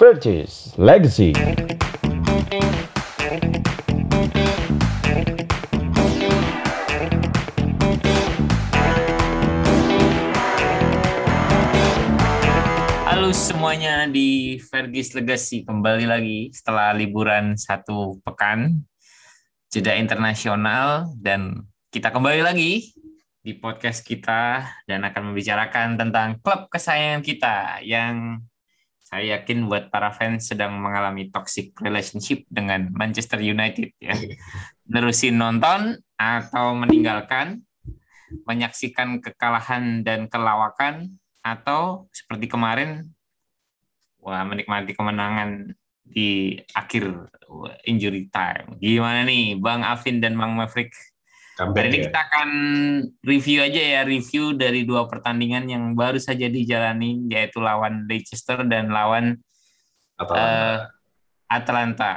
Purchase 0.00 0.72
Legacy. 0.80 1.36
Halo 13.04 13.28
semuanya 13.36 14.08
di 14.08 14.56
Fergis 14.64 15.12
Legacy 15.12 15.68
kembali 15.68 16.08
lagi 16.08 16.48
setelah 16.48 16.96
liburan 16.96 17.60
satu 17.60 18.16
pekan 18.24 18.80
jeda 19.68 20.00
internasional 20.00 21.12
dan 21.20 21.68
kita 21.92 22.08
kembali 22.08 22.40
lagi 22.40 22.88
di 23.44 23.52
podcast 23.52 24.00
kita 24.00 24.64
dan 24.88 25.04
akan 25.04 25.36
membicarakan 25.36 26.00
tentang 26.00 26.40
klub 26.40 26.72
kesayangan 26.72 27.20
kita 27.20 27.84
yang 27.84 28.40
saya 29.10 29.42
yakin 29.42 29.66
buat 29.66 29.90
para 29.90 30.14
fans 30.14 30.46
sedang 30.46 30.78
mengalami 30.78 31.34
toxic 31.34 31.74
relationship 31.82 32.46
dengan 32.46 32.94
Manchester 32.94 33.42
United 33.42 33.90
ya. 33.98 34.14
Nerusin 34.86 35.34
nonton 35.34 35.98
atau 36.14 36.78
meninggalkan, 36.78 37.66
menyaksikan 38.46 39.18
kekalahan 39.18 40.06
dan 40.06 40.30
kelawakan 40.30 41.18
atau 41.42 42.06
seperti 42.14 42.46
kemarin 42.46 43.10
wah 44.22 44.46
menikmati 44.46 44.94
kemenangan 44.94 45.74
di 46.06 46.54
akhir 46.70 47.30
injury 47.82 48.30
time. 48.30 48.78
Gimana 48.78 49.26
nih 49.26 49.58
Bang 49.58 49.82
Afin 49.82 50.22
dan 50.22 50.38
Bang 50.38 50.54
Maverick? 50.54 50.94
Comeback 51.60 51.92
ini 51.92 51.96
ya. 52.00 52.04
kita 52.08 52.20
akan 52.24 52.50
review 53.20 53.58
aja 53.60 53.82
ya, 53.84 54.00
review 54.08 54.56
dari 54.56 54.88
dua 54.88 55.04
pertandingan 55.04 55.68
yang 55.68 55.92
baru 55.92 56.16
saja 56.16 56.48
dijalani, 56.48 57.28
yaitu 57.28 57.60
lawan 57.60 58.08
Leicester 58.08 58.64
dan 58.64 58.88
lawan 58.88 59.36
Atalanta. 60.16 60.40
eh, 60.40 60.78
Atlanta. 61.52 62.12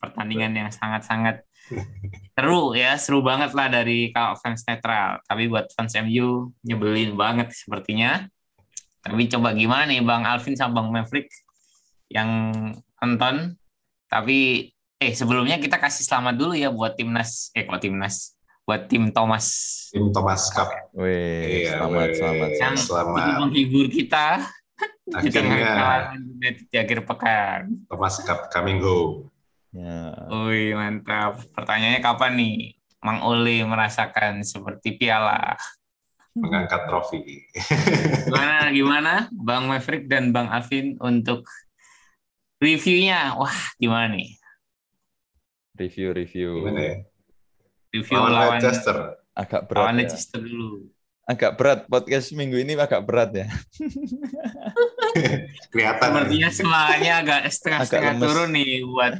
Pertandingan 0.00 0.52
yang 0.56 0.70
sangat-sangat 0.72 1.44
seru 2.40 2.72
ya, 2.72 2.96
seru 2.96 3.20
banget 3.20 3.52
lah 3.52 3.68
dari 3.68 4.08
kalau 4.16 4.32
fans 4.40 4.64
netral. 4.64 5.20
Tapi 5.28 5.52
buat 5.52 5.68
fans 5.76 5.92
MU 6.00 6.56
nyebelin 6.64 7.12
banget 7.12 7.52
sepertinya. 7.52 8.24
Tapi 9.04 9.28
coba 9.28 9.52
gimana 9.52 9.92
nih 9.92 10.00
Bang 10.00 10.24
Alvin 10.24 10.56
sama 10.56 10.80
Bang 10.80 10.88
Maverick 10.88 11.28
yang 12.08 12.48
nonton. 12.96 13.60
Tapi 14.08 14.72
eh 15.02 15.12
sebelumnya 15.12 15.58
kita 15.58 15.82
kasih 15.82 16.06
selamat 16.06 16.34
dulu 16.38 16.54
ya 16.54 16.70
buat 16.70 16.94
timnas 16.94 17.50
eh 17.52 17.66
kok 17.66 17.82
timnas 17.82 18.38
buat 18.62 18.86
tim 18.86 19.10
Thomas 19.10 19.46
Tim 19.90 20.08
Thomas 20.14 20.48
Cup. 20.48 20.70
Wih, 20.94 21.66
Iya, 21.66 21.82
selamat, 21.82 22.08
selamat. 22.16 22.48
yang 22.56 22.76
selamat. 22.78 23.18
jadi 23.18 23.32
menghibur 23.36 23.86
kita 23.90 24.26
di 25.20 25.28
tengah 25.28 25.58
Akhirnya 25.58 26.50
di 26.56 26.76
akhir 26.78 26.98
pekan. 27.04 27.60
Thomas 27.90 28.14
Cup 28.22 28.48
coming 28.48 28.78
home. 28.80 29.28
Ya. 29.74 30.14
Wih 30.30 30.72
mantap. 30.72 31.42
Pertanyaannya 31.52 32.00
kapan 32.00 32.32
nih 32.38 32.56
Mang 33.02 33.20
Ole 33.20 33.66
merasakan 33.66 34.46
seperti 34.46 34.94
piala? 34.94 35.58
mengangkat 36.32 36.88
trofi. 36.88 37.20
Gimana 38.24 38.72
gimana 38.72 39.12
Bang 39.36 39.68
Maverick 39.68 40.08
dan 40.08 40.32
Bang 40.32 40.48
Alvin 40.48 40.96
untuk 40.96 41.44
reviewnya? 42.56 43.36
Wah 43.36 43.52
gimana 43.76 44.16
nih? 44.16 44.40
Review, 45.72 46.08
review. 46.12 46.50
Gimana 46.60 46.80
ya? 46.84 46.96
Review 47.92 48.16
Lawan 48.16 48.32
lawan 48.32 48.60
Leicester. 48.60 48.96
Agak 49.32 49.60
berat 49.68 49.80
lawan 49.80 49.94
ya. 49.96 50.00
Leicester 50.04 50.40
dulu. 50.40 50.68
Agak 51.22 51.52
berat 51.56 51.80
podcast 51.88 52.28
minggu 52.34 52.56
ini 52.60 52.76
agak 52.76 53.02
berat 53.08 53.30
ya. 53.32 53.46
Kelihatan. 55.72 56.08
Sepertinya 56.12 56.48
semangatnya 56.52 57.12
agak 57.24 57.40
setengah-setengah 57.48 58.10
Agak 58.12 58.20
lemes. 58.20 58.28
turun 58.28 58.48
nih 58.52 58.72
buat 58.84 59.14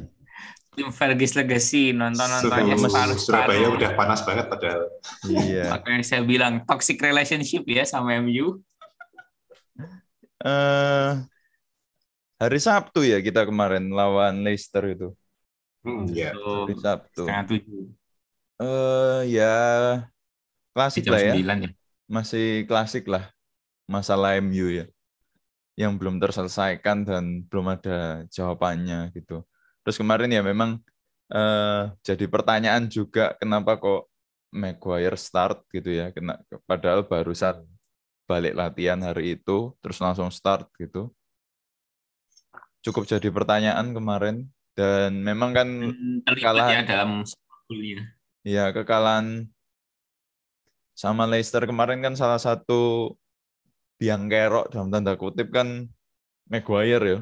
tim 0.73 0.89
Fergus 0.89 1.33
Legacy 1.37 1.93
nonton-nontonnya 1.93 2.75
separuh 2.81 3.17
Surabaya 3.17 3.67
udah 3.69 3.91
panas 3.93 4.21
banget 4.25 4.45
padahal. 4.49 4.81
Iya. 5.25 5.65
Makanya 5.73 6.03
saya 6.05 6.21
bilang 6.25 6.65
toxic 6.65 7.01
relationship 7.01 7.65
ya 7.65 7.85
sama 7.85 8.17
MU. 8.21 8.61
Eh 10.43 11.11
hari 12.41 12.59
Sabtu 12.59 13.07
ya 13.07 13.23
kita 13.23 13.47
kemarin 13.47 13.89
lawan 13.89 14.43
Leicester 14.43 14.83
itu. 14.91 15.15
Hmm, 15.83 16.07
ya. 16.15 16.31
Hari 16.31 16.75
Sabtu. 16.79 17.27
setengah 17.27 17.45
tujuh. 17.51 17.83
Eh 18.63 19.21
ya 19.35 19.55
klasik 20.71 21.03
lah 21.11 21.19
ya. 21.19 21.33
ya. 21.35 21.69
Masih 22.07 22.63
klasik 22.63 23.05
lah 23.11 23.27
masalah 23.85 24.39
MU 24.39 24.71
ya. 24.71 24.87
Yang 25.75 25.91
belum 25.99 26.15
terselesaikan 26.23 27.03
dan 27.03 27.43
belum 27.51 27.75
ada 27.75 28.23
jawabannya 28.31 29.11
gitu. 29.11 29.43
Terus 29.83 29.99
kemarin 29.99 30.31
ya 30.31 30.39
memang 30.39 30.79
eh 31.27 31.91
jadi 31.99 32.25
pertanyaan 32.31 32.87
juga 32.87 33.35
kenapa 33.35 33.75
kok 33.75 34.07
Maguire 34.53 35.19
start 35.19 35.67
gitu 35.73 35.91
ya. 35.91 36.15
Kena, 36.15 36.39
padahal 36.63 37.03
barusan 37.03 37.67
balik 38.23 38.55
latihan 38.55 39.01
hari 39.03 39.35
itu 39.35 39.75
terus 39.83 39.99
langsung 39.99 40.31
start 40.31 40.71
gitu. 40.79 41.11
Cukup 42.83 43.03
jadi 43.03 43.27
pertanyaan 43.33 43.91
kemarin 43.91 44.47
dan 44.73 45.21
memang 45.21 45.51
kan 45.51 45.67
Dan 45.69 46.33
ya 46.33 46.33
Kekalahan. 46.33 46.83
dalam 46.85 47.11
golnya. 47.65 48.01
ya 48.43 48.65
kekalahan 48.69 49.47
sama 50.93 51.25
Leicester 51.25 51.63
kemarin 51.63 52.01
kan 52.01 52.13
salah 52.13 52.37
satu 52.37 53.13
biang 53.95 54.27
kerok 54.27 54.69
dalam 54.69 54.89
tanda 54.89 55.13
kutip 55.15 55.49
kan 55.49 55.89
Maguire 56.43 57.05
ya. 57.07 57.19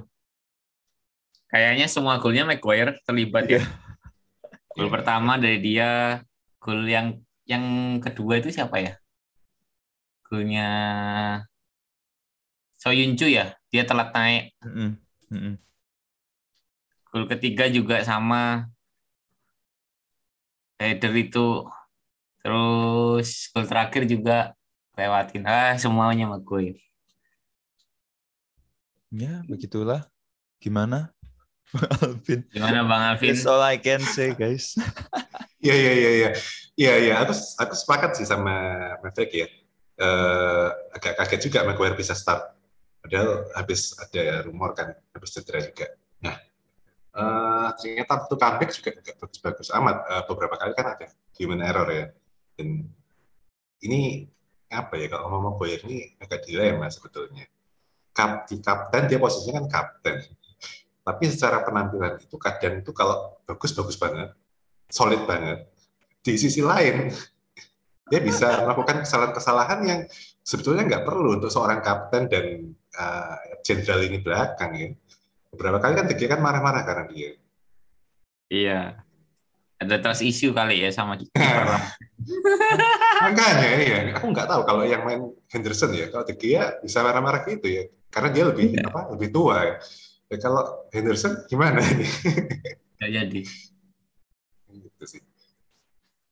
Kayaknya 1.47 1.87
semua 1.87 2.17
golnya 2.17 2.43
Maguire 2.43 2.97
terlibat 3.03 3.45
Iya. 3.45 3.59
ya. 3.59 3.63
Gol 4.71 4.87
pertama 4.87 5.35
dari 5.35 5.59
dia, 5.59 6.23
gol 6.57 6.87
yang 6.87 7.19
yang 7.43 7.63
kedua 7.99 8.39
itu 8.39 8.47
siapa 8.49 8.79
ya? 8.79 8.95
Golnya 10.23 10.69
Soyuncu 12.79 13.27
ya, 13.27 13.51
dia 13.67 13.83
telat 13.83 14.09
naik. 14.09 14.55
Mm-mm, 14.63 14.89
mm-mm. 15.29 15.53
Gol 17.11 17.27
ketiga 17.27 17.67
juga 17.67 17.99
sama 18.07 18.71
header 20.79 21.11
itu. 21.19 21.67
Terus 22.41 23.51
gol 23.53 23.67
terakhir 23.67 24.07
juga 24.07 24.55
lewatin. 24.95 25.43
Ah, 25.45 25.75
semuanya 25.75 26.25
Maguire. 26.31 26.79
Ya 29.11 29.43
begitulah. 29.45 30.07
Gimana? 30.63 31.11
Alvin. 31.99 32.47
Gimana 32.51 32.83
Bang 32.87 33.03
Alvin? 33.15 33.35
That's 33.35 33.47
all 33.47 33.59
I 33.59 33.75
can 33.77 34.01
say 34.01 34.31
guys. 34.35 34.75
Iya, 35.61 35.77
iya, 35.77 35.93
iya, 35.93 36.11
iya. 36.17 36.29
Iya, 36.73 36.93
iya. 36.97 37.13
Aku, 37.21 37.37
aku 37.37 37.73
sepakat 37.77 38.17
sih 38.17 38.25
sama 38.25 38.49
Maverick 39.05 39.29
ya. 39.29 39.45
Eh, 39.93 40.69
agak 40.97 41.21
kaget 41.21 41.41
juga 41.45 41.61
Maguire 41.69 41.93
bisa 41.93 42.17
start. 42.17 42.57
Padahal 42.97 43.45
habis 43.53 43.93
ada 43.93 44.41
rumor 44.41 44.73
kan, 44.73 44.89
habis 45.13 45.29
cedera 45.29 45.61
juga. 45.61 45.85
Nah, 47.11 47.67
eh, 47.67 47.69
ternyata 47.75 48.11
waktu 48.23 48.35
comeback 48.39 48.71
juga 48.71 48.89
agak 48.95 49.15
bagus-bagus 49.19 49.69
amat. 49.75 49.97
Eh, 50.07 50.23
beberapa 50.31 50.55
kali 50.55 50.71
kan 50.71 50.87
ada 50.95 51.05
human 51.35 51.59
error 51.59 51.87
ya. 51.91 52.05
Dan 52.55 52.87
ini 53.83 54.27
apa 54.71 54.95
ya, 54.95 55.11
kalau 55.11 55.27
ngomong 55.27 55.59
Maguire 55.59 55.83
ini 55.87 56.15
agak 56.15 56.47
dilema 56.47 56.87
sebetulnya. 56.87 57.43
Kap, 58.11 58.47
di 58.47 58.59
kapten, 58.63 59.07
dia 59.11 59.19
posisinya 59.19 59.63
kan 59.63 59.67
kapten. 59.67 60.15
Tapi 61.01 61.23
secara 61.27 61.65
penampilan 61.65 62.21
itu 62.21 62.37
kadang 62.37 62.79
itu 62.79 62.91
kalau 62.93 63.41
bagus-bagus 63.43 63.97
banget, 63.99 64.31
solid 64.87 65.25
banget. 65.25 65.67
Di 66.21 66.37
sisi 66.37 66.61
lain, 66.61 67.09
dia 68.07 68.21
bisa 68.21 68.47
melakukan 68.63 69.03
kesalahan-kesalahan 69.03 69.79
yang 69.83 69.99
sebetulnya 70.45 70.85
nggak 70.87 71.03
perlu 71.03 71.41
untuk 71.41 71.49
seorang 71.49 71.81
kapten 71.81 72.29
dan 72.29 72.45
uh, 72.95 73.35
jenderal 73.65 73.99
ini 74.05 74.21
belakang 74.21 74.71
ya. 74.77 74.89
Beberapa 75.51 75.77
kali 75.77 75.93
kan 75.93 76.05
Gea 76.07 76.29
kan 76.29 76.39
marah-marah 76.39 76.83
karena 76.83 77.05
dia. 77.07 77.31
Iya. 78.47 78.81
Ada 79.77 79.97
trust 79.99 80.21
issue 80.21 80.53
kali 80.53 80.79
ya 80.79 80.89
sama 80.89 81.17
kita. 81.21 81.41
Makanya 83.21 83.69
iya, 83.81 83.97
aku 84.13 84.29
nggak 84.29 84.47
tahu 84.47 84.61
kalau 84.63 84.83
yang 84.85 85.01
main 85.03 85.21
Henderson 85.49 85.91
ya, 85.91 86.07
kalau 86.07 86.23
De 86.23 86.33
Gea 86.33 86.77
bisa 86.79 87.01
marah-marah 87.01 87.41
gitu 87.45 87.65
ya, 87.65 87.83
karena 88.07 88.29
dia 88.29 88.43
lebih 88.47 88.77
Iya. 88.77 88.87
apa 88.87 89.09
lebih 89.11 89.29
tua 89.29 89.57
ya. 89.61 89.75
Ya, 90.31 90.37
kalau 90.39 90.87
Henderson 90.93 91.43
gimana 91.45 91.81
ini? 91.83 92.07
Nggak 93.01 93.11
jadi. 93.11 93.41
gitu 94.71 95.03
sih. 95.03 95.19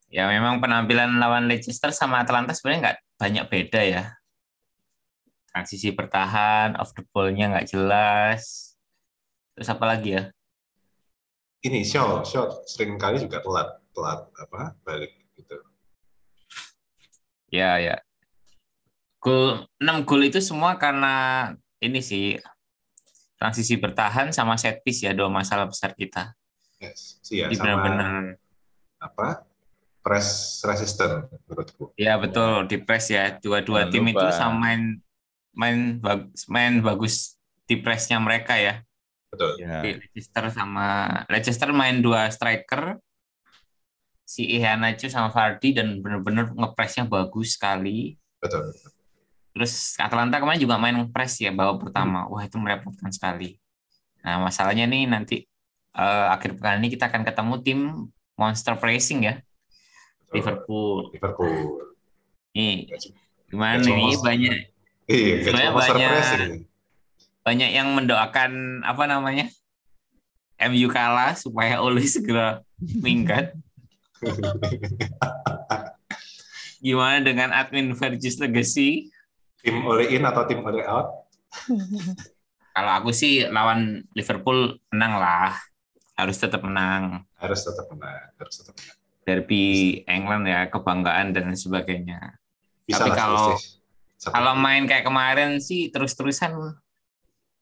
Ya 0.07 0.25
memang 0.25 0.63
penampilan 0.63 1.19
lawan 1.19 1.49
Leicester 1.49 1.91
sama 1.91 2.23
Atlanta 2.23 2.55
sebenarnya 2.55 2.81
nggak 2.85 2.99
banyak 3.19 3.45
beda 3.49 3.81
ya. 3.83 4.03
Transisi 5.49 5.91
bertahan, 5.91 6.77
off 6.79 6.93
the 6.95 7.03
ball-nya 7.09 7.51
nggak 7.51 7.67
jelas. 7.67 8.68
Terus 9.59 9.75
apa 9.75 9.83
lagi 9.91 10.15
ya? 10.15 10.31
Ini 11.67 11.83
shot, 11.83 12.23
shot 12.23 12.63
sering 12.63 12.95
kali 12.95 13.19
juga 13.19 13.43
telat, 13.43 13.83
telat 13.91 14.31
apa 14.39 14.71
balik 14.87 15.11
gitu. 15.35 15.59
Ya 17.51 17.75
ya. 17.75 17.99
Gol 19.19 19.67
6 19.75 20.07
gol 20.07 20.31
itu 20.31 20.39
semua 20.39 20.79
karena 20.79 21.51
ini 21.83 21.99
sih 21.99 22.39
transisi 23.35 23.75
bertahan 23.75 24.31
sama 24.31 24.55
set 24.55 24.79
piece 24.79 25.03
ya 25.03 25.11
dua 25.11 25.27
masalah 25.27 25.67
besar 25.67 25.91
kita. 25.91 26.31
Yes. 26.79 27.19
Ya, 27.27 27.51
Jadi 27.51 27.59
sama 27.59 27.83
benar-benar 27.83 28.39
apa? 29.03 29.43
Press 29.99 30.63
resistant 30.63 31.27
menurutku. 31.43 31.91
ya 31.99 32.15
betul 32.15 32.63
di 32.71 32.79
press 32.79 33.11
ya 33.11 33.35
dua-dua 33.35 33.91
tim 33.91 34.07
lupa. 34.07 34.23
itu 34.23 34.27
sama 34.31 34.55
main 34.55 34.81
main 35.51 35.99
bagus 35.99 36.47
main 36.47 36.79
bagus 36.79 37.35
di 37.67 37.75
pressnya 37.75 38.15
mereka 38.23 38.55
ya. 38.55 38.87
Betul. 39.29 39.51
Ya. 39.61 39.79
Di 39.85 39.89
Leicester 39.97 40.45
sama 40.49 40.87
Leicester 41.29 41.69
main 41.69 42.01
dua 42.01 42.29
striker 42.29 42.97
si 44.25 44.45
Iheanacho 44.45 45.09
sama 45.09 45.33
Vardy 45.33 45.73
dan 45.73 46.01
benar-benar 46.01 46.53
ngepressnya 46.53 47.05
bagus 47.05 47.57
sekali. 47.57 48.13
Betul. 48.41 48.73
Terus 49.53 49.97
Atalanta 49.97 50.37
kemarin 50.37 50.61
juga 50.61 50.77
main 50.77 50.97
press 51.09 51.41
ya 51.41 51.49
babak 51.49 51.89
pertama. 51.89 52.29
Wah 52.29 52.45
itu 52.45 52.57
merepotkan 52.61 53.09
sekali. 53.09 53.57
Nah 54.21 54.37
masalahnya 54.37 54.85
nih 54.85 55.09
nanti 55.09 55.45
eh, 55.93 56.27
akhir 56.29 56.57
pekan 56.57 56.77
ini 56.81 56.93
kita 56.93 57.09
akan 57.09 57.25
ketemu 57.25 57.53
tim 57.65 57.79
monster 58.37 58.77
pressing 58.77 59.25
ya 59.25 59.41
betul. 60.29 60.33
Liverpool. 60.37 60.97
Liverpool. 61.13 61.53
Nih 62.53 62.85
gimana 63.49 63.81
nih 63.81 63.93
monster. 63.97 64.25
banyak 64.29 64.57
Iya, 65.09 65.35
banyak- 65.73 66.09
pressing. 66.13 66.68
Banyak 67.43 67.71
yang 67.71 67.95
mendoakan 67.95 68.83
apa 68.83 69.03
namanya 69.07 69.47
MU 70.59 70.91
kalah 70.91 71.33
supaya 71.39 71.79
Oli 71.79 72.03
segera 72.03 72.59
minggat. 72.79 73.55
Gimana 76.83 77.23
dengan 77.23 77.51
admin 77.55 77.95
Vergis 77.95 78.39
Legacy? 78.39 79.11
tim 79.59 79.83
oleh 79.83 80.15
in 80.15 80.23
atau 80.23 80.47
tim 80.47 80.63
oleh 80.63 80.83
out? 80.87 81.27
Kalau 82.75 82.91
aku 82.95 83.11
sih 83.11 83.43
lawan 83.47 84.07
Liverpool 84.15 84.79
menang 84.91 85.19
lah. 85.19 85.51
Harus 86.15 86.39
tetap 86.39 86.63
menang. 86.63 87.27
Harus 87.39 87.63
tetap 87.63 87.87
menang. 87.91 88.31
Harus 88.39 88.55
tetap 88.59 88.75
menang. 88.75 88.97
Derby 89.27 89.63
England 90.07 90.47
ya, 90.47 90.67
kebanggaan 90.71 91.35
dan 91.35 91.51
sebagainya. 91.55 92.39
Bisa 92.87 93.07
Tapi 93.07 93.11
kalau-. 93.15 93.59
Kalau 94.19 94.51
main 94.59 94.83
kayak 94.83 95.07
kemarin 95.07 95.63
sih 95.63 95.87
terus-terusan 95.95 96.51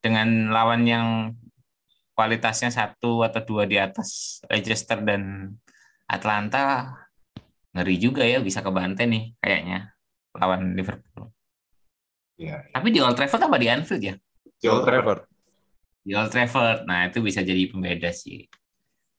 dengan 0.07 0.47
lawan 0.55 0.87
yang 0.87 1.35
kualitasnya 2.15 2.71
satu 2.71 3.27
atau 3.27 3.43
dua 3.43 3.67
di 3.67 3.75
atas 3.75 4.39
Leicester 4.47 5.03
dan 5.03 5.51
Atlanta 6.07 6.95
ngeri 7.75 7.99
juga 7.99 8.23
ya 8.23 8.39
bisa 8.39 8.63
kebantai 8.63 9.03
nih 9.11 9.23
kayaknya 9.43 9.91
lawan 10.31 10.71
Liverpool. 10.79 11.35
Iya. 12.39 12.71
Tapi 12.71 12.87
di 12.95 13.03
Old 13.03 13.19
Trafford 13.19 13.43
apa 13.51 13.57
di 13.59 13.67
Anfield 13.67 14.01
ya? 14.01 14.15
Di 14.57 14.65
Old 14.71 14.87
Trafford. 14.87 15.27
Di 16.07 16.15
Old 16.15 16.31
Trafford. 16.31 16.87
Nah 16.87 17.11
itu 17.11 17.19
bisa 17.19 17.43
jadi 17.43 17.67
pembeda 17.67 18.09
sih. 18.15 18.47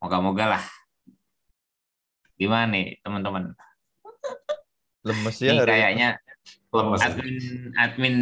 Moga-moga 0.01 0.57
lah. 0.57 0.65
Gimana 2.41 2.73
nih 2.73 2.97
teman-teman? 3.05 3.53
Lemes 5.05 5.37
ya 5.39 5.53
Ini 5.53 5.67
kayaknya 5.67 6.09
Lemas. 6.75 7.01
admin 7.03 7.37
admin 7.79 8.17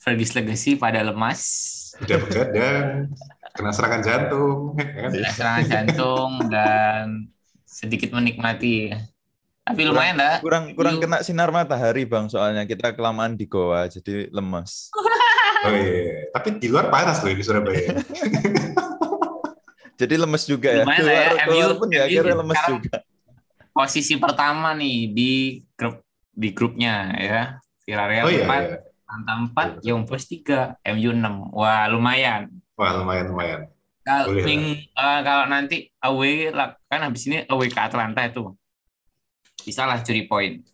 Fergus 0.00 0.32
Legacy 0.32 0.80
pada 0.80 1.04
lemas. 1.04 1.40
Udah 2.00 2.16
begadang. 2.24 3.12
Kena 3.52 3.70
serangan 3.76 4.00
jantung. 4.00 4.72
ya 4.80 4.88
kan? 4.96 5.08
Ada 5.12 5.30
serangan 5.36 5.64
jantung 5.68 6.30
dan 6.48 7.04
sedikit 7.68 8.16
menikmati. 8.16 8.96
Tapi 9.60 9.86
lumayan 9.86 10.18
dah. 10.18 10.40
kurang 10.42 10.74
kurang 10.74 10.98
kena 10.98 11.22
sinar 11.22 11.52
matahari 11.52 12.02
bang 12.02 12.26
soalnya 12.26 12.66
kita 12.66 12.90
kelamaan 12.96 13.38
di 13.38 13.46
goa 13.46 13.86
jadi 13.86 14.26
lemes 14.32 14.90
Oh 15.68 15.70
iya. 15.76 16.26
Tapi 16.32 16.56
di 16.56 16.66
luar 16.72 16.88
panas 16.88 17.20
loh 17.20 17.30
di 17.36 17.44
Surabaya. 17.44 17.92
jadi 20.00 20.14
lemes 20.16 20.48
juga 20.48 20.72
ya 20.72 20.82
Lumayan 20.88 21.00
keluar, 21.04 21.28
ya, 21.28 21.44
keluar 21.44 21.70
pun 21.76 21.88
ya 21.92 22.02
akhirnya 22.08 22.36
lemes 22.40 22.56
sekarang 22.56 22.80
juga 22.80 22.96
Posisi 23.70 24.14
pertama 24.16 24.72
nih 24.74 24.98
di 25.12 25.32
grup 25.76 26.02
di 26.32 26.48
grupnya 26.56 27.12
ya. 27.20 27.42
Villarreal 27.84 28.24
Oh 28.26 28.32
iya. 28.32 28.46
4, 28.48 28.48
iya. 28.48 28.89
Atalanta 29.10 29.82
4, 29.82 29.82
Young 29.82 30.06
Boys 30.06 30.30
3, 30.30 30.78
MU 30.94 31.10
6. 31.10 31.50
Wah, 31.50 31.90
lumayan. 31.90 32.46
Wah 32.78 32.94
lumayan 32.94 33.26
lumayan. 33.34 33.60
Kalau 34.00 34.32
eh, 34.32 34.88
kalau 34.96 35.44
nanti 35.50 35.92
away 36.00 36.48
kan 36.88 37.00
habis 37.04 37.28
ini 37.28 37.44
away 37.50 37.68
ke 37.68 37.76
Atlanta 37.76 38.24
itu. 38.24 38.56
Bisa 39.60 39.84
lah 39.84 40.00
curi 40.00 40.24
poin. 40.24 40.64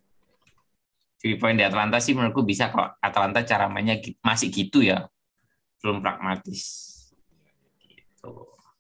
Curi 1.18 1.34
poin 1.34 1.58
di 1.58 1.66
Atlanta 1.66 1.98
sih 1.98 2.14
menurutku 2.14 2.46
bisa 2.46 2.70
kalau 2.70 2.94
Atlanta 3.02 3.42
cara 3.42 3.66
mainnya 3.66 3.98
masih 4.22 4.54
gitu 4.54 4.86
ya. 4.86 5.10
Belum 5.82 5.98
pragmatis. 5.98 6.94
Gitu. 7.82 8.30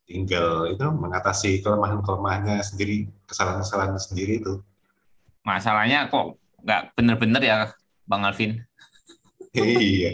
Tinggal 0.06 0.70
itu 0.70 0.86
mengatasi 0.86 1.66
kelemahan-kelemahannya 1.66 2.62
sendiri, 2.62 3.10
kesalahan-kesalahan 3.26 3.98
sendiri 3.98 4.38
itu. 4.38 4.62
Masalahnya 5.42 6.06
kok 6.06 6.38
nggak 6.62 6.94
bener-bener 6.94 7.42
ya 7.42 7.56
Bang 8.06 8.22
Alvin. 8.22 8.62
Iya. 9.64 10.10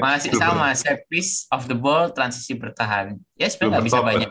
Masih 0.00 0.32
Belum 0.32 0.42
sama 0.42 0.72
set 0.72 1.04
piece 1.12 1.44
of 1.52 1.68
the 1.68 1.76
ball 1.76 2.08
transisi 2.12 2.56
bertahan. 2.56 3.20
Ya 3.36 3.48
sebenarnya 3.52 3.72
nggak 3.76 3.86
bisa 3.86 4.00
banyak. 4.00 4.30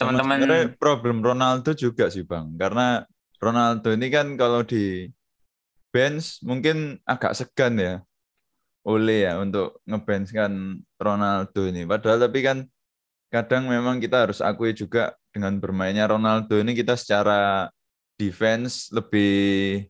Teman-teman- 0.00 0.76
problem 0.80 1.20
Ronaldo 1.20 1.76
juga 1.76 2.08
sih 2.08 2.24
bang 2.24 2.56
karena 2.56 3.04
Ronaldo 3.36 3.92
ini 3.92 4.08
kan 4.08 4.32
kalau 4.36 4.64
di 4.64 5.12
bench 5.92 6.40
mungkin 6.40 6.96
agak 7.04 7.36
segan 7.36 7.76
ya 7.76 7.94
oleh 8.86 9.28
ya 9.28 9.36
untuk 9.36 9.84
ngebench 9.84 10.32
kan 10.32 10.80
Ronaldo 10.96 11.68
ini 11.68 11.84
padahal 11.84 12.16
tapi 12.28 12.40
kan 12.40 12.64
kadang 13.28 13.68
memang 13.68 14.00
kita 14.00 14.24
harus 14.24 14.40
akui 14.40 14.72
juga 14.72 15.12
dengan 15.30 15.60
bermainnya 15.60 16.08
Ronaldo 16.08 16.56
ini 16.56 16.72
kita 16.72 16.96
secara 16.96 17.68
defense 18.16 18.88
lebih 18.88 19.84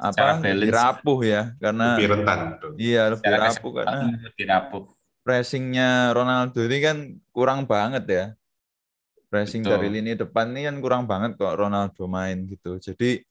apa 0.00 0.40
lebih 0.40 0.72
rapuh 0.72 1.20
ya 1.20 1.42
karena 1.60 1.94
Lebih 1.94 2.08
rentan. 2.10 2.38
tuh. 2.56 2.72
iya 2.74 3.12
lebih 3.12 3.20
Secara 3.20 3.44
rapuh 3.46 3.72
karena 3.76 3.98
lebih 4.16 4.44
rapuh. 4.48 4.82
pressingnya 5.20 5.90
Ronaldo 6.10 6.60
ini 6.64 6.78
kan 6.80 6.96
kurang 7.28 7.60
banget 7.64 8.04
ya. 8.08 8.24
Pressing 9.28 9.62
Betul. 9.62 9.72
dari 9.76 9.88
lini 9.92 10.12
depan 10.14 10.50
ini 10.50 10.64
kan 10.64 10.76
kurang 10.80 11.02
banget 11.04 11.36
kok 11.36 11.54
Ronaldo 11.54 12.02
main 12.04 12.48
gitu. 12.48 12.80
Jadi 12.80 13.22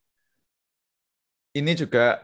ini 1.52 1.72
juga 1.74 2.24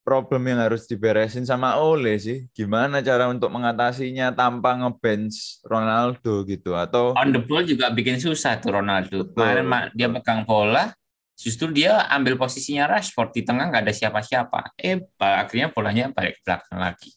problem 0.00 0.44
yang 0.46 0.60
harus 0.62 0.84
diberesin 0.84 1.42
sama 1.42 1.76
Ole 1.76 2.16
sih. 2.16 2.48
Gimana 2.52 3.00
cara 3.00 3.26
untuk 3.26 3.48
mengatasinya 3.50 4.30
tanpa 4.30 4.72
ngebench 4.74 5.60
Ronaldo 5.64 6.44
gitu 6.44 6.72
atau 6.72 7.12
On 7.12 7.28
the 7.28 7.40
ball 7.40 7.64
juga 7.64 7.88
bikin 7.88 8.16
susah 8.16 8.56
tuh 8.56 8.72
Ronaldo. 8.74 9.24
Betul, 9.24 9.32
Kemarin 9.36 9.66
ma- 9.66 9.90
dia 9.90 10.08
pegang 10.08 10.44
bola, 10.44 10.92
justru 11.34 11.70
dia 11.74 12.06
ambil 12.08 12.38
posisinya 12.38 12.86
Rashford 12.86 13.34
di 13.34 13.42
tengah 13.42 13.66
nggak 13.70 13.82
ada 13.84 13.94
siapa-siapa. 13.94 14.78
Eh, 14.78 15.02
akhirnya 15.18 15.68
bolanya 15.74 16.10
balik 16.14 16.38
ke 16.38 16.42
belakang 16.46 16.78
lagi. 16.78 17.10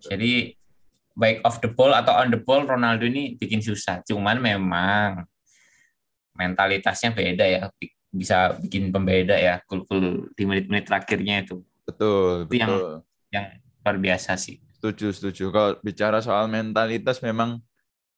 Jadi 0.00 0.54
baik 1.12 1.42
off 1.42 1.58
the 1.60 1.68
ball 1.68 1.92
atau 1.92 2.12
on 2.16 2.30
the 2.30 2.40
ball 2.40 2.62
Ronaldo 2.62 3.04
ini 3.04 3.34
bikin 3.36 3.60
susah. 3.60 4.00
Cuman 4.06 4.38
memang 4.38 5.24
mentalitasnya 6.36 7.12
beda 7.12 7.44
ya, 7.44 7.62
Bi- 7.76 7.92
bisa 8.12 8.56
bikin 8.56 8.92
pembeda 8.92 9.36
ya. 9.36 9.60
Kul-kul 9.64 10.30
di 10.32 10.42
menit-menit 10.44 10.86
terakhirnya 10.88 11.44
itu 11.44 11.60
betul 11.84 12.46
Itu 12.48 12.54
yang- 12.56 12.70
betul. 12.72 12.94
yang 13.32 13.46
luar 13.84 13.96
biasa 13.98 14.36
sih. 14.36 14.60
Setuju 14.76 15.12
setuju. 15.12 15.44
Kalau 15.50 15.70
bicara 15.80 16.20
soal 16.20 16.46
mentalitas 16.46 17.18
memang 17.20 17.58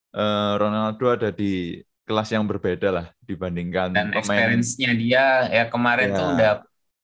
eh, 0.09 0.53
Ronaldo 0.57 1.05
ada 1.12 1.29
di 1.31 1.79
kelas 2.09 2.33
yang 2.33 2.49
berbeda 2.49 2.88
lah 2.88 3.07
dibandingkan 3.29 3.93
Dan 3.93 4.09
pemain 4.09 4.19
experience-nya 4.25 4.91
dia 4.97 5.25
ya 5.53 5.65
kemarin 5.69 6.09
Ya. 6.09 6.17
tuh 6.17 6.27
udah 6.33 6.53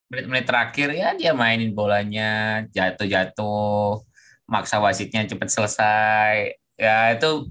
menit-menit 0.08 0.44
terakhir 0.48 0.88
ya 0.96 1.08
dia 1.12 1.32
mainin 1.36 1.76
bolanya 1.76 2.64
jatuh-jatuh, 2.72 4.00
maksa 4.48 4.80
wasitnya 4.80 5.28
cepet 5.28 5.48
selesai. 5.52 6.56
Ya 6.80 7.12
itu 7.12 7.48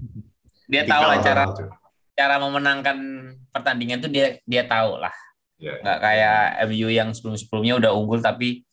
dia 0.66 0.82
tahu 0.82 1.02
lah 1.06 1.18
cara 1.22 1.44
cara 2.14 2.34
memenangkan 2.42 2.96
pertandingan 3.54 4.02
tuh 4.02 4.10
dia 4.10 4.38
dia 4.42 4.66
tahu 4.66 4.98
lah. 4.98 5.14
Ya, 5.62 5.78
Nggak 5.78 5.98
kayak 6.02 6.42
MU 6.66 6.88
yang 6.90 7.14
sebelum-sebelumnya 7.14 7.78
udah 7.78 7.90
unggul 7.94 8.18
tapi 8.18 8.66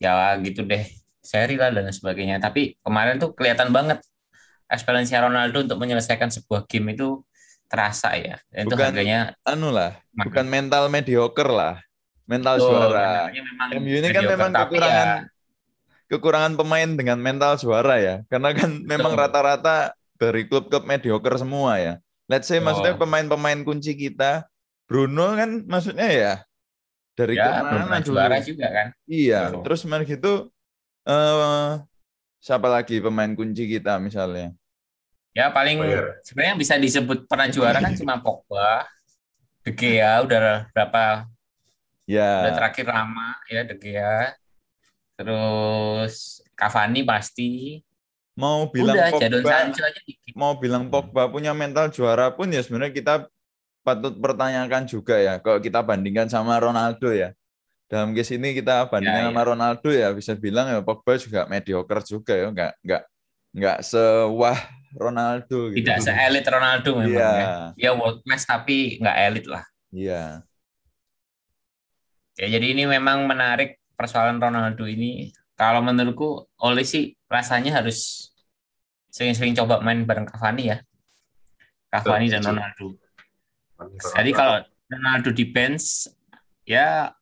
ya 0.00 0.34
gitu 0.40 0.64
deh 0.64 0.82
seri 1.20 1.60
lah 1.60 1.70
dan 1.70 1.92
sebagainya. 1.92 2.40
Tapi 2.40 2.80
kemarin 2.80 3.20
tuh 3.20 3.36
kelihatan 3.36 3.70
banget 3.70 4.00
experience 4.72 5.12
Ronaldo 5.12 5.68
untuk 5.68 5.78
menyelesaikan 5.78 6.32
sebuah 6.32 6.64
game 6.64 6.96
itu 6.96 7.20
terasa 7.72 8.12
ya. 8.20 8.36
Dan 8.52 8.68
itu 8.68 8.76
Bukan- 8.76 8.92
harganya 8.92 9.20
anu 9.48 9.72
lah, 9.72 9.96
bukan 10.12 10.44
mental 10.44 10.92
mediocre 10.92 11.48
lah, 11.48 11.80
mental 12.28 12.60
Betul, 12.60 12.68
juara. 12.68 13.32
MU 13.72 13.94
ini 13.96 14.08
kan 14.12 14.22
memang 14.28 14.50
tapi 14.52 14.76
kekurangan 14.76 15.08
ya, 15.08 15.20
kekurangan 16.06 16.52
pemain 16.60 16.90
dengan 16.92 17.16
mental 17.16 17.56
juara 17.56 17.96
ya, 17.96 18.14
karena 18.28 18.52
kan 18.52 18.70
memang 18.84 19.16
rata-rata 19.16 19.96
dari 20.20 20.44
klub-klub 20.44 20.84
mediocre 20.84 21.40
semua 21.40 21.80
ya. 21.80 21.94
Let's 22.28 22.46
say 22.46 22.60
Oh. 22.60 22.64
maksudnya 22.64 22.94
pemain-pemain 22.94 23.64
kunci 23.64 23.96
kita, 23.96 24.44
Bruno 24.84 25.32
kan 25.32 25.64
maksudnya 25.64 26.08
ya 26.12 26.34
dari 27.12 27.36
ya 27.36 27.44
klub 27.44 27.52
belum 27.52 27.64
mana 27.64 27.72
pernah 27.88 28.00
dulu? 28.00 28.08
juara 28.12 28.36
juga 28.44 28.66
kan. 28.68 28.86
Iya, 29.08 29.40
Betul. 29.48 29.62
terus 29.64 29.80
main 29.88 30.04
gitu 30.04 30.32
eh 31.02 31.72
siapa 32.38 32.68
lagi 32.68 33.00
pemain 33.00 33.32
kunci 33.32 33.64
kita 33.66 33.96
misalnya? 33.98 34.52
Ya 35.32 35.48
paling 35.48 35.80
sebenarnya 36.20 36.56
bisa 36.60 36.76
disebut 36.76 37.24
pernah 37.24 37.48
juara 37.48 37.80
kan 37.80 37.96
cuma 37.96 38.20
Pogba, 38.20 38.84
De 39.64 39.72
Gea 39.72 40.20
udah 40.20 40.68
berapa 40.76 41.24
Ya, 42.04 42.44
udah 42.44 42.52
terakhir 42.58 42.86
lama 42.92 43.40
ya 43.48 43.64
De 43.64 43.76
Gea. 43.80 44.36
Terus 45.16 46.44
Cavani 46.52 47.00
pasti. 47.06 47.80
mau 48.32 48.64
bilang 48.72 48.96
udah 48.96 49.12
Jadon 49.20 49.44
Pogba, 49.44 49.52
Sancho 49.52 49.82
aja 49.84 50.00
dikit. 50.08 50.32
mau 50.32 50.56
bilang 50.56 50.88
Pogba 50.88 51.28
punya 51.28 51.52
mental 51.52 51.92
juara 51.92 52.32
pun 52.32 52.48
ya 52.48 52.64
sebenarnya 52.64 52.92
kita 52.96 53.14
patut 53.84 54.16
pertanyakan 54.16 54.88
juga 54.88 55.20
ya. 55.20 55.36
Kalau 55.40 55.60
kita 55.60 55.84
bandingkan 55.84 56.32
sama 56.32 56.56
Ronaldo 56.56 57.12
ya. 57.12 57.36
Dalam 57.92 58.16
case 58.16 58.40
ini 58.40 58.56
kita 58.56 58.88
bandingkan 58.88 59.28
Ya, 59.28 59.28
sama 59.28 59.42
Ronaldo 59.44 59.88
ya 59.92 60.08
bisa 60.16 60.32
bilang 60.32 60.64
ya 60.72 60.80
Pogba 60.80 61.16
juga 61.20 61.44
mediocre 61.44 62.00
juga 62.08 62.32
ya, 62.32 62.48
nggak 62.48 62.72
nggak 62.84 63.02
nggak 63.52 63.78
sewah 63.84 64.56
Ronaldo 64.96 65.72
gitu. 65.72 65.78
Tidak 65.80 65.98
se-elit 66.04 66.44
Ronaldo 66.44 66.90
memang 67.00 67.12
Iya. 67.16 67.30
ya. 67.32 67.48
Dia 67.76 67.90
world 67.96 68.20
class 68.24 68.44
tapi 68.44 69.00
nggak 69.00 69.16
elit 69.28 69.46
lah. 69.48 69.64
Iya. 69.92 70.22
Ya, 72.40 72.46
jadi 72.48 72.66
ini 72.72 72.88
memang 72.88 73.28
menarik 73.28 73.80
persoalan 73.96 74.40
Ronaldo 74.40 74.88
ini. 74.88 75.32
Kalau 75.52 75.84
menurutku 75.84 76.48
Oleh 76.62 76.86
sih 76.86 77.12
rasanya 77.28 77.82
harus 77.82 78.30
sering-sering 79.12 79.52
coba 79.52 79.82
main 79.84 80.06
bareng 80.08 80.24
Cavani 80.24 80.72
ya. 80.72 80.78
Cavani 81.92 82.32
dan. 82.32 82.40
Ronaldo. 82.40 82.96
Jadi 84.16 84.30
kalau 84.32 84.64
Ronaldo 84.88 85.30
di 85.34 85.44
bench 85.44 86.08
ya 86.64 87.12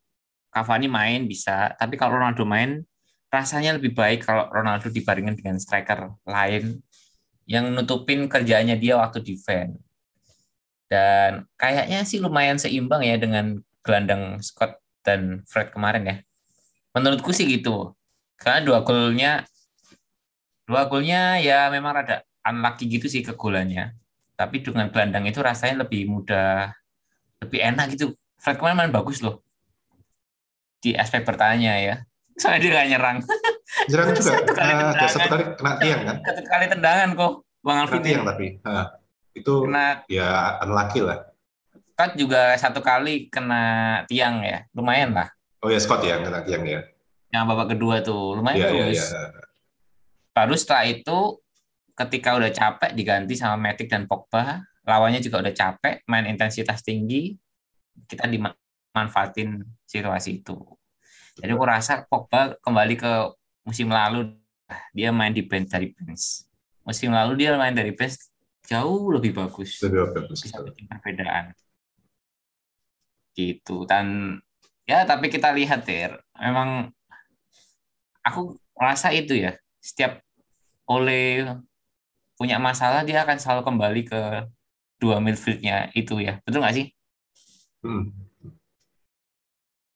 Cavani 0.53 0.87
main 0.87 1.27
bisa, 1.27 1.75
tapi 1.75 1.99
kalau 1.99 2.21
Ronaldo 2.21 2.45
main 2.47 2.85
rasanya 3.31 3.79
lebih 3.79 3.95
baik 3.95 4.27
kalau 4.27 4.51
Ronaldo 4.51 4.91
dibandingkan 4.91 5.39
dengan 5.39 5.57
striker 5.63 6.19
lain 6.27 6.83
yang 7.51 7.75
nutupin 7.75 8.31
kerjaannya 8.31 8.79
dia 8.79 8.95
waktu 8.95 9.27
defense. 9.27 9.75
Dan 10.87 11.51
kayaknya 11.59 12.07
sih 12.07 12.23
lumayan 12.23 12.63
seimbang 12.63 13.03
ya 13.03 13.19
dengan 13.19 13.59
gelandang 13.83 14.39
Scott 14.39 14.79
dan 15.03 15.43
Fred 15.51 15.75
kemarin 15.75 16.07
ya. 16.07 16.17
Menurutku 16.95 17.35
sih 17.35 17.51
gitu. 17.51 17.99
Karena 18.39 18.63
dua 18.63 18.87
golnya 18.87 19.43
dua 20.63 20.87
golnya 20.87 21.43
ya 21.43 21.67
memang 21.75 21.99
rada 21.99 22.23
unlucky 22.47 22.87
gitu 22.87 23.11
sih 23.11 23.27
ke 23.27 23.35
golannya. 23.35 23.99
Tapi 24.39 24.63
dengan 24.63 24.87
gelandang 24.95 25.27
itu 25.27 25.43
rasanya 25.43 25.83
lebih 25.83 26.07
mudah, 26.07 26.71
lebih 27.43 27.67
enak 27.67 27.99
gitu. 27.99 28.15
Fred 28.39 28.63
kemarin 28.63 28.87
main 28.87 28.95
bagus 28.95 29.27
loh. 29.27 29.43
Di 30.79 30.95
aspek 30.95 31.27
bertanya 31.27 31.83
ya. 31.83 31.95
Soalnya 32.41 32.63
dia 32.63 32.71
gak 32.79 32.89
nyerang. 32.95 33.19
Jerang 33.91 34.09
juga. 34.15 34.31
Satu 34.33 34.53
kali 34.53 34.73
Ah, 34.73 34.91
ada 34.91 35.07
satu 35.07 35.19
tendangan. 35.19 35.29
kali 35.29 35.45
kena 35.59 35.73
tiang 35.77 36.01
kan? 36.03 36.17
Satu 36.23 36.43
kali 36.47 36.65
tendangan 36.67 37.09
kok. 37.13 37.33
Bang 37.61 37.77
Kena 37.77 37.83
Alvin 37.85 38.01
tiang 38.01 38.23
tapi. 38.25 38.47
Ah, 38.63 38.87
itu 39.31 39.53
kena 39.67 39.85
ya 40.07 40.29
unlucky 40.63 41.01
lah. 41.03 41.19
Scott 41.93 42.13
juga 42.17 42.43
satu 42.57 42.81
kali 42.81 43.29
kena 43.29 43.63
tiang 44.07 44.41
ya. 44.41 44.65
Lumayan 44.73 45.13
lah. 45.13 45.29
Oh 45.61 45.69
ya 45.69 45.77
Scott 45.77 46.01
ya 46.01 46.17
kena 46.17 46.41
tiang 46.41 46.65
ya. 46.65 46.81
Yang 47.29 47.45
babak 47.45 47.69
kedua 47.71 48.01
tuh. 48.01 48.41
Lumayan 48.41 48.57
Iya 48.57 48.69
iya 48.71 48.85
bagus. 48.89 49.03
iya. 49.05 49.21
Baru 50.31 50.55
setelah 50.55 50.85
itu 50.87 51.19
ketika 51.93 52.33
udah 52.33 52.49
capek 52.49 52.91
diganti 52.95 53.37
sama 53.37 53.61
Matic 53.61 53.93
dan 53.93 54.09
Pogba, 54.09 54.65
lawannya 54.89 55.21
juga 55.21 55.45
udah 55.45 55.53
capek, 55.53 56.01
main 56.09 56.25
intensitas 56.25 56.81
tinggi, 56.81 57.37
kita 58.09 58.25
dimanfaatin 58.25 59.61
situasi 59.85 60.41
itu. 60.41 60.57
Jadi 61.37 61.51
aku 61.53 61.65
rasa 61.65 62.09
Pogba 62.09 62.57
kembali 62.59 62.95
ke 62.97 63.13
musim 63.65 63.89
lalu 63.93 64.33
dia 64.95 65.11
main 65.11 65.35
di 65.35 65.43
bench 65.45 65.71
dari 65.71 65.91
bench. 65.93 66.47
Musim 66.87 67.13
lalu 67.13 67.45
dia 67.45 67.55
main 67.59 67.75
dari 67.75 67.93
bench 67.95 68.31
jauh 68.67 69.11
lebih 69.11 69.35
bagus. 69.35 69.83
Lebih 69.83 70.15
bagus. 70.15 70.39
Bisa 70.47 70.63
bikin 70.63 70.87
perbedaan. 70.87 71.53
Gitu. 73.35 73.87
Dan 73.87 74.39
ya 74.87 75.03
tapi 75.07 75.31
kita 75.31 75.51
lihat 75.55 75.87
ya, 75.87 76.19
memang 76.39 76.91
aku 78.23 78.59
merasa 78.79 79.11
itu 79.11 79.35
ya, 79.39 79.55
setiap 79.83 80.23
oleh 80.91 81.47
punya 82.35 82.57
masalah 82.57 83.05
dia 83.05 83.23
akan 83.23 83.37
selalu 83.37 83.63
kembali 83.69 84.03
ke 84.09 84.21
dua 85.01 85.21
midfieldnya 85.21 85.93
itu 85.97 86.21
ya. 86.21 86.41
Betul 86.45 86.65
nggak 86.65 86.77
sih? 86.77 86.87
Hmm. 87.85 88.13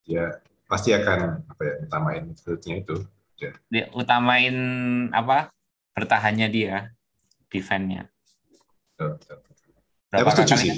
Ya 0.04 0.40
pasti 0.68 0.92
akan 0.92 1.44
apa 1.48 1.62
ya 1.64 1.74
utamain 1.84 2.24
fieldnya 2.36 2.80
itu. 2.80 2.96
Dia 3.68 3.90
utamain 3.92 4.56
apa? 5.10 5.50
Bertahannya 5.94 6.48
dia, 6.50 6.90
defense-nya. 7.50 8.10
Betul, 8.94 9.18
betul. 9.18 9.38
Ya, 10.14 10.22
Berapa 10.22 10.30
aku 10.30 10.38
setuju 10.42 10.54
sih. 10.58 10.72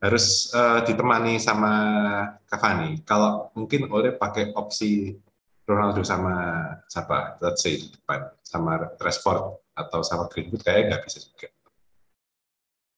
Harus 0.00 0.50
eh, 0.54 0.80
ditemani 0.86 1.38
sama 1.38 1.72
Cavani. 2.48 3.02
Kalau 3.06 3.52
mungkin 3.54 3.86
oleh 3.90 4.14
pakai 4.16 4.54
opsi 4.54 5.14
Ronaldo 5.66 6.02
sama 6.02 6.34
siapa? 6.90 7.38
Let's 7.38 7.62
say 7.62 7.78
di 7.78 7.86
depan 7.94 8.34
sama 8.42 8.90
Rashford 8.98 9.62
atau 9.76 10.00
sama 10.02 10.26
Greenwood 10.26 10.66
kayaknya 10.66 10.96
nggak 10.96 11.02
bisa 11.06 11.18
juga. 11.22 11.48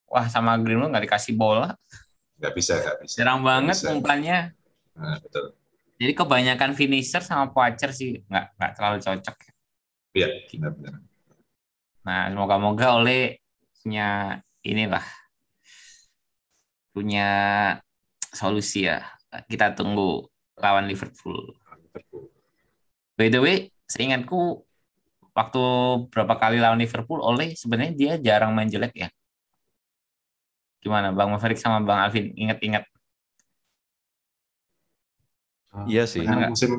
Wah, 0.08 0.28
sama 0.28 0.56
Greenwood 0.56 0.92
nggak 0.92 1.04
dikasih 1.08 1.36
bola. 1.36 1.76
Nggak 2.40 2.52
bisa, 2.56 2.80
nggak 2.80 2.96
bisa. 3.04 3.14
Jarang 3.20 3.40
banget 3.44 3.76
umpannya. 3.88 4.38
Nah, 4.96 5.16
betul. 5.20 5.56
Jadi 6.02 6.18
kebanyakan 6.18 6.74
finisher 6.74 7.22
sama 7.22 7.54
Poacher 7.54 7.94
sih 7.94 8.26
nggak 8.26 8.58
nggak 8.58 8.72
terlalu 8.74 8.98
cocok. 8.98 9.36
Iya, 10.18 10.26
benar-benar. 10.50 10.98
Nah, 12.02 12.26
semoga-moga 12.26 12.98
oleh 12.98 13.38
punya 13.78 14.42
inilah 14.66 15.06
punya 16.90 17.30
solusi 18.34 18.90
ya. 18.90 19.06
Kita 19.46 19.78
tunggu 19.78 20.26
lawan 20.58 20.90
Liverpool. 20.90 21.54
By 23.14 23.30
the 23.30 23.38
way, 23.38 23.56
seingatku 23.86 24.66
waktu 25.38 25.62
berapa 26.10 26.34
kali 26.34 26.58
lawan 26.58 26.82
Liverpool 26.82 27.22
oleh 27.22 27.54
sebenarnya 27.54 27.92
dia 27.94 28.12
jarang 28.18 28.52
main 28.52 28.66
jelek 28.66 28.92
ya. 28.98 29.08
Gimana 30.82 31.14
Bang 31.14 31.30
Maverick 31.30 31.62
sama 31.62 31.78
Bang 31.78 32.02
Alvin? 32.02 32.34
Ingat-ingat 32.34 32.90
Iya 35.84 36.04
sih. 36.04 36.20
Benar 36.20 36.36
nggak? 36.38 36.50
Musim 36.52 36.70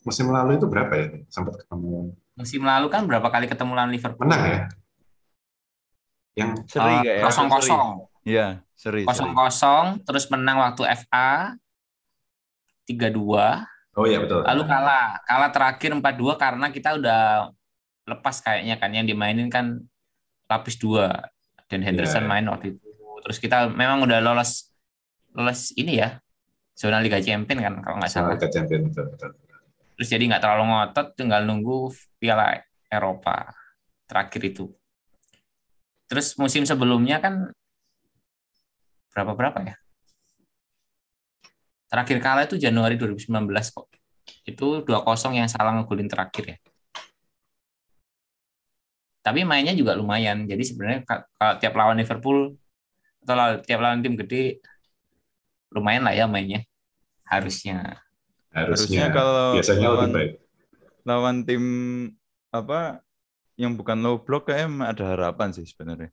musim 0.00 0.26
lalu 0.28 0.58
itu 0.58 0.66
berapa 0.66 0.92
ya? 0.92 1.06
Sempat 1.28 1.60
ketemu 1.60 2.14
musim 2.34 2.64
lalu 2.64 2.86
kan 2.88 3.04
berapa 3.04 3.28
kali 3.28 3.44
ketemu 3.46 3.72
lawan 3.74 3.92
Liverpool? 3.92 4.24
menang 4.24 4.42
ya? 4.42 4.60
Yang 6.34 6.50
Seri 6.66 6.94
kayak 6.98 7.04
ya? 7.04 7.24
kosong 7.26 7.48
kosong 7.48 7.88
Iya, 8.20 8.46
seri. 8.72 9.02
kosong 9.04 9.32
seri. 9.32 9.38
kosong 9.38 9.86
terus 10.04 10.24
menang 10.28 10.56
waktu 10.58 10.82
FA 11.04 11.56
3-2 12.86 13.66
oh 13.96 14.06
iya 14.06 14.18
betul. 14.18 14.40
lalu 14.40 14.62
kalah 14.64 15.20
kalah 15.22 15.50
terakhir 15.50 15.90
4-2 15.92 16.02
karena 16.36 16.66
kita 16.68 16.96
udah 16.96 17.22
lepas 18.06 18.40
kayaknya 18.40 18.74
kan 18.76 18.90
yang 18.90 19.04
dimainin 19.04 19.46
kan 19.46 19.78
lapis 20.46 20.74
dua 20.74 21.30
dan 21.70 21.80
Henderson 21.80 22.24
Iya. 22.24 22.30
main 22.30 22.46
waktu 22.48 22.74
itu 22.74 22.82
terus 23.22 23.38
kita 23.38 23.68
memang 23.68 24.02
udah 24.02 24.18
lolos 24.18 24.72
lolos 25.30 25.70
ini 25.76 26.00
ya 26.00 26.18
zona 26.80 26.96
Liga 27.04 27.20
Champion 27.20 27.60
kan 27.60 27.74
kalau 27.84 27.96
nggak 28.00 28.08
salah. 28.08 28.32
Liga 28.32 28.48
Champion 28.48 28.88
betul, 28.88 29.04
betul. 29.12 29.30
terus 30.00 30.08
jadi 30.08 30.24
nggak 30.32 30.40
terlalu 30.40 30.64
ngotot 30.72 31.06
tinggal 31.12 31.44
nunggu 31.44 31.92
Piala 32.16 32.56
Eropa 32.88 33.52
terakhir 34.08 34.40
itu. 34.48 34.72
Terus 36.08 36.32
musim 36.40 36.64
sebelumnya 36.64 37.20
kan 37.20 37.52
berapa 39.12 39.36
berapa 39.36 39.58
ya? 39.60 39.76
Terakhir 41.92 42.18
kalah 42.24 42.48
itu 42.48 42.56
Januari 42.56 42.96
2019 42.96 43.28
kok. 43.76 43.92
Itu 44.48 44.80
2-0 44.88 45.36
yang 45.36 45.52
salah 45.52 45.76
ngegolin 45.76 46.08
terakhir 46.08 46.56
ya. 46.56 46.58
Tapi 49.20 49.44
mainnya 49.44 49.76
juga 49.76 49.92
lumayan. 49.92 50.48
Jadi 50.48 50.64
sebenarnya 50.64 51.04
ka- 51.04 51.28
kalau 51.36 51.54
tiap 51.60 51.74
lawan 51.76 52.00
Liverpool 52.00 52.56
atau 53.20 53.60
tiap 53.60 53.84
lawan 53.84 54.00
tim 54.00 54.16
gede 54.16 54.64
lumayan 55.70 56.08
lah 56.08 56.16
ya 56.16 56.24
mainnya 56.24 56.64
harusnya 57.30 58.02
Harusnya 58.50 59.06
Harusnya, 59.06 59.14
kalau 59.14 59.46
biasanya 59.54 59.86
lawan, 59.86 60.10
lebih 60.10 60.14
baik. 60.18 60.32
lawan 61.06 61.36
tim 61.46 61.64
apa 62.50 62.80
yang 63.54 63.78
bukan 63.78 63.98
low 64.02 64.18
block 64.18 64.50
kayak 64.50 64.66
emang 64.66 64.90
ada 64.90 65.14
harapan 65.14 65.54
sih 65.54 65.62
sebenarnya. 65.62 66.10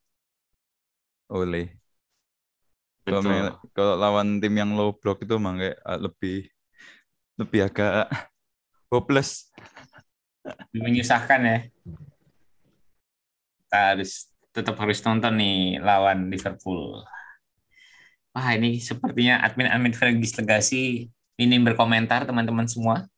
Oleh. 1.34 1.74
Kalau 3.08 3.58
kalau 3.74 3.96
lawan 3.98 4.38
tim 4.38 4.54
yang 4.54 4.78
low 4.78 4.94
block 4.94 5.26
itu 5.26 5.34
emang 5.34 5.58
kayak 5.58 5.82
ah, 5.82 5.98
lebih 5.98 6.46
lebih 7.42 7.60
agak 7.66 8.06
hopeless. 8.94 9.50
menyusahkan 10.78 11.42
ya. 11.42 11.58
Kita 13.66 13.80
harus 13.98 14.30
tetap 14.54 14.78
harus 14.78 15.02
nonton 15.02 15.34
nih 15.42 15.82
lawan 15.82 16.30
Liverpool. 16.30 17.02
Wah 18.38 18.54
ini 18.54 18.78
sepertinya 18.78 19.42
admin-admin 19.42 19.98
Fergis 19.98 20.38
Legasi 20.38 21.10
minim 21.42 21.66
berkomentar 21.66 22.30
teman-teman 22.30 22.70
semua. 22.70 23.10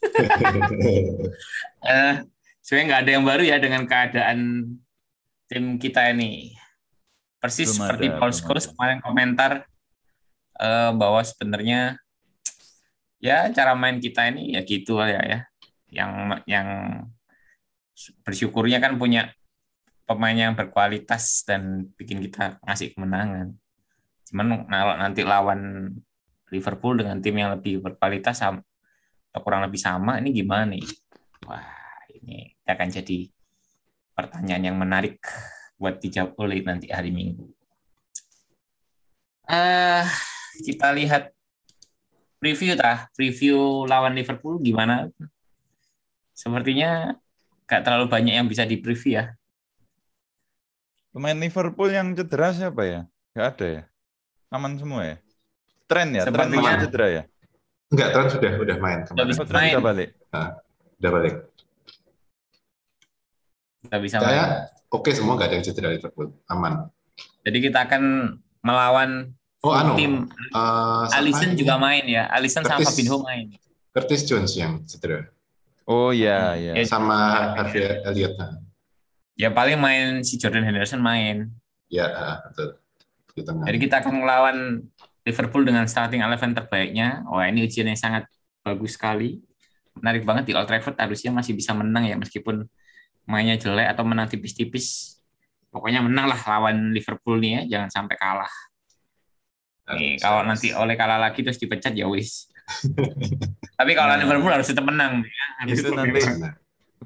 Eh, 1.86 2.14
sebenarnya 2.64 2.86
nggak 2.88 3.02
ada 3.06 3.12
yang 3.14 3.24
baru 3.28 3.42
ya 3.46 3.56
dengan 3.62 3.86
keadaan 3.86 4.38
tim 5.46 5.76
kita 5.78 6.10
ini. 6.10 6.56
Persis 7.38 7.70
Belum 7.70 7.78
seperti 7.84 8.06
ada, 8.10 8.16
Paul 8.18 8.32
Scholes 8.34 8.66
kemarin 8.66 8.98
komentar 9.04 9.68
eh, 10.58 10.90
bahwa 10.96 11.22
sebenarnya 11.22 12.00
ya 13.22 13.46
cara 13.54 13.78
main 13.78 14.02
kita 14.02 14.26
ini 14.34 14.58
ya 14.58 14.66
gitu 14.66 14.98
ya 14.98 15.20
ya. 15.22 15.40
Yang 15.92 16.12
yang 16.48 16.68
bersyukurnya 18.26 18.82
kan 18.82 18.98
punya 18.98 19.30
pemain 20.08 20.34
yang 20.34 20.58
berkualitas 20.58 21.46
dan 21.46 21.86
bikin 21.94 22.18
kita 22.24 22.58
ngasih 22.66 22.98
kemenangan. 22.98 23.54
Cuman 24.26 24.66
kalau 24.66 24.94
nanti 24.98 25.22
lawan 25.22 25.90
Liverpool 26.50 26.98
dengan 26.98 27.18
tim 27.22 27.34
yang 27.38 27.54
lebih 27.58 27.82
berkualitas 27.82 28.42
sama, 28.42 28.62
atau 29.30 29.40
kurang 29.42 29.62
lebih 29.66 29.78
sama, 29.78 30.18
ini 30.18 30.34
gimana 30.34 30.74
nih? 30.74 30.84
Wah, 31.46 31.62
ini 32.10 32.54
akan 32.66 32.88
jadi 32.90 33.30
pertanyaan 34.16 34.72
yang 34.72 34.76
menarik 34.78 35.22
buat 35.76 36.00
dijawab 36.00 36.34
oleh 36.40 36.64
nanti 36.64 36.90
hari 36.90 37.12
Minggu. 37.12 37.46
Eh, 39.46 40.04
kita 40.66 40.90
lihat 40.90 41.30
preview 42.42 42.74
tah, 42.74 43.06
preview 43.14 43.86
lawan 43.86 44.18
Liverpool 44.18 44.58
gimana? 44.58 45.06
Sepertinya 46.34 47.14
gak 47.66 47.86
terlalu 47.86 48.10
banyak 48.10 48.34
yang 48.42 48.48
bisa 48.50 48.66
di 48.66 48.78
preview 48.82 49.22
ya. 49.22 49.24
Pemain 51.14 51.38
Liverpool 51.38 51.94
yang 51.94 52.12
cedera 52.12 52.50
siapa 52.52 52.82
ya? 52.84 53.00
Gak 53.32 53.46
ada 53.56 53.66
ya? 53.66 53.82
Aman 54.48 54.78
semua 54.78 55.02
ya? 55.04 55.16
Tren 55.86 56.08
ya? 56.12 56.22
Tren 56.24 56.50
yang 56.50 56.80
cedera 56.80 57.06
ya? 57.08 57.22
Enggak, 57.86 58.08
Trent 58.10 58.30
sudah 58.32 58.52
udah 58.58 58.76
main 58.78 58.98
kemarin. 59.04 59.26
bisa 59.26 59.42
Oh, 59.42 59.46
Tren 59.46 59.60
main. 59.60 59.72
udah 59.72 59.84
balik? 59.84 60.10
Udah 60.98 61.10
balik. 61.12 61.34
Kita 63.82 63.96
bisa 64.02 64.16
Saya 64.18 64.42
main. 64.42 64.90
oke 64.90 65.10
semua 65.14 65.38
nggak 65.38 65.46
ada 65.46 65.54
yang 65.54 65.64
cedera 65.64 65.88
Liverpool, 65.90 66.28
aman. 66.46 66.90
Jadi 67.46 67.58
kita 67.62 67.86
akan 67.86 68.02
melawan 68.60 69.10
Oh, 69.62 69.74
anu, 69.74 69.98
tim 69.98 70.26
eh, 70.30 71.02
siapa 71.06 71.16
Alisson 71.16 71.50
ini? 71.50 71.58
juga 71.58 71.74
main 71.76 72.04
ya. 72.06 72.26
Alisson 72.30 72.62
sama. 72.62 72.86
Fabinho 72.86 73.18
main. 73.22 73.46
Curtis 73.90 74.22
Jones 74.22 74.52
yang 74.54 74.82
cedera. 74.84 75.26
Oh 75.86 76.10
iya, 76.10 76.54
iya. 76.54 76.72
Ya, 76.74 76.84
Sama 76.84 77.14
Iya. 77.16 77.54
Harvey 77.56 77.80
Elliott. 78.04 78.34
Nah, 78.36 78.58
Ya 79.36 79.52
paling 79.52 79.76
main 79.76 80.24
si 80.24 80.40
Jordan 80.40 80.64
Henderson 80.64 80.98
main. 80.98 81.52
Ya, 81.86 82.08
ah, 82.08 82.36
betul. 82.46 82.78
Di 83.36 83.44
tengah. 83.44 83.68
Jadi 83.68 83.78
kita 83.78 84.00
akan 84.00 84.14
melawan 84.24 84.56
Liverpool 85.28 85.62
dengan 85.68 85.84
starting 85.84 86.24
eleven 86.24 86.56
terbaiknya. 86.56 87.20
Wah 87.28 87.44
ini 87.44 87.68
ujian 87.68 87.84
yang 87.84 88.00
sangat 88.00 88.24
bagus 88.64 88.96
sekali. 88.96 89.44
Menarik 90.00 90.24
banget 90.24 90.48
di 90.48 90.52
Old 90.56 90.64
Trafford 90.64 90.96
harusnya 90.96 91.30
masih 91.36 91.52
bisa 91.52 91.76
menang 91.76 92.08
ya 92.08 92.16
meskipun 92.16 92.64
mainnya 93.28 93.60
jelek 93.60 93.92
atau 93.92 94.08
menang 94.08 94.32
tipis-tipis. 94.32 95.20
Pokoknya 95.68 96.00
menang 96.00 96.32
lah 96.32 96.40
lawan 96.40 96.96
Liverpool 96.96 97.36
nih 97.36 97.52
ya, 97.52 97.60
jangan 97.76 97.90
sampai 97.92 98.16
kalah. 98.16 98.54
Nih, 99.92 100.18
kalau 100.18 100.42
nanti 100.42 100.72
oleh 100.72 100.96
kalah 100.96 101.20
lagi 101.20 101.44
terus 101.44 101.60
dipecat 101.60 101.92
ya 101.92 102.08
wis. 102.08 102.48
Tapi 103.78 103.92
kalau 103.92 104.16
Nah. 104.16 104.24
Liverpool 104.24 104.50
harus 104.50 104.66
tetap 104.66 104.82
menang. 104.88 105.22
Ya. 105.22 105.46
Harus 105.62 105.78
Itu 105.84 105.92
nanti 105.92 106.18
menang. 106.18 106.56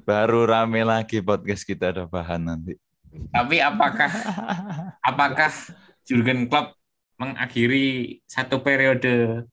Baru 0.01 0.49
rame 0.49 0.81
lagi 0.81 1.21
podcast 1.21 1.67
kita 1.67 1.93
ada 1.93 2.03
bahan 2.09 2.41
nanti. 2.41 2.73
Tapi 3.29 3.59
apakah 3.59 4.09
apakah 5.09 5.51
Jurgen 6.05 6.49
Klopp 6.49 6.77
mengakhiri 7.21 8.17
satu 8.25 8.65
periode 8.65 9.45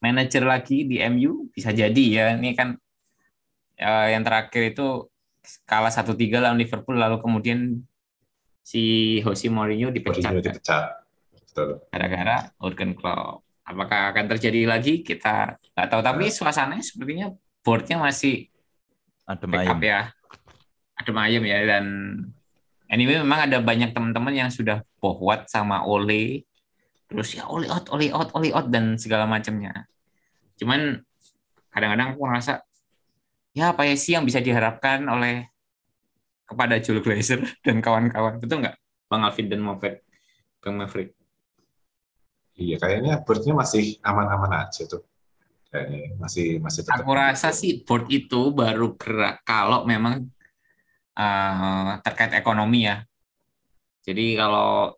manajer 0.00 0.46
lagi 0.46 0.86
di 0.86 1.02
MU 1.10 1.50
bisa 1.52 1.74
jadi 1.74 2.04
ya 2.08 2.24
ini 2.38 2.54
kan 2.54 2.78
eh, 3.76 4.06
yang 4.14 4.22
terakhir 4.24 4.72
itu 4.72 5.10
kalah 5.68 5.90
1-3 5.92 6.16
lawan 6.38 6.58
Liverpool 6.58 6.96
lalu 6.96 7.18
kemudian 7.20 7.82
si 8.62 9.16
Jose 9.24 9.48
Mourinho 9.48 9.88
dipecat. 9.88 10.28
Mourinho 10.28 10.44
dipecat. 10.44 11.04
Betul. 11.32 11.80
gara-gara 11.90 12.52
Jurgen 12.60 12.92
Klopp. 12.94 13.42
Apakah 13.64 14.12
akan 14.14 14.24
terjadi 14.36 14.64
lagi? 14.64 15.04
Kita 15.04 15.56
nggak 15.76 15.88
tahu. 15.88 16.00
Tapi 16.00 16.24
suasananya 16.32 16.84
sepertinya 16.84 17.28
boardnya 17.60 18.00
masih 18.00 18.48
Adem 19.28 19.52
ayem. 19.52 19.76
ya. 19.84 20.08
Adem 20.96 21.16
ayem 21.20 21.44
ya 21.44 21.58
dan 21.68 21.84
anyway 22.88 23.20
memang 23.20 23.48
ada 23.48 23.60
banyak 23.60 23.92
teman-teman 23.92 24.32
yang 24.32 24.48
sudah 24.48 24.80
bohwat 24.98 25.50
sama 25.50 25.86
Ole 25.86 26.46
terus 27.08 27.34
ya 27.34 27.48
Ole 27.48 27.66
out 27.70 27.88
Ole 27.90 28.12
out 28.12 28.30
Ole 28.36 28.52
out 28.52 28.68
dan 28.68 28.98
segala 29.00 29.24
macamnya 29.24 29.88
cuman 30.58 31.00
kadang-kadang 31.72 32.14
aku 32.14 32.22
ngerasa 32.26 32.52
ya 33.54 33.72
apa 33.72 33.86
ya 33.86 33.94
sih 33.96 34.14
yang 34.18 34.26
bisa 34.26 34.42
diharapkan 34.42 35.06
oleh 35.08 35.48
kepada 36.44 36.80
Joel 36.82 37.00
Glazer 37.00 37.40
dan 37.66 37.80
kawan-kawan 37.80 38.42
betul 38.42 38.62
nggak 38.62 38.76
Bang 39.08 39.24
Alvin 39.24 39.48
dan 39.48 39.64
Maverick 39.64 40.04
Bang 40.60 40.76
Maverick 40.76 41.18
Iya, 42.58 42.76
kayaknya 42.82 43.22
boardnya 43.22 43.54
masih 43.54 44.02
aman-aman 44.02 44.66
aja 44.66 44.82
tuh. 44.90 45.06
Kayaknya 45.70 46.18
masih 46.18 46.58
masih 46.58 46.82
tetap. 46.82 47.06
Aku 47.06 47.14
rasa 47.14 47.54
sih 47.54 47.86
board 47.86 48.10
itu 48.10 48.50
baru 48.50 48.98
gerak 48.98 49.46
kalau 49.46 49.86
memang 49.86 50.26
eh, 51.14 51.90
terkait 52.02 52.34
ekonomi 52.34 52.90
ya. 52.90 53.06
Jadi 54.08 54.40
kalau 54.40 54.96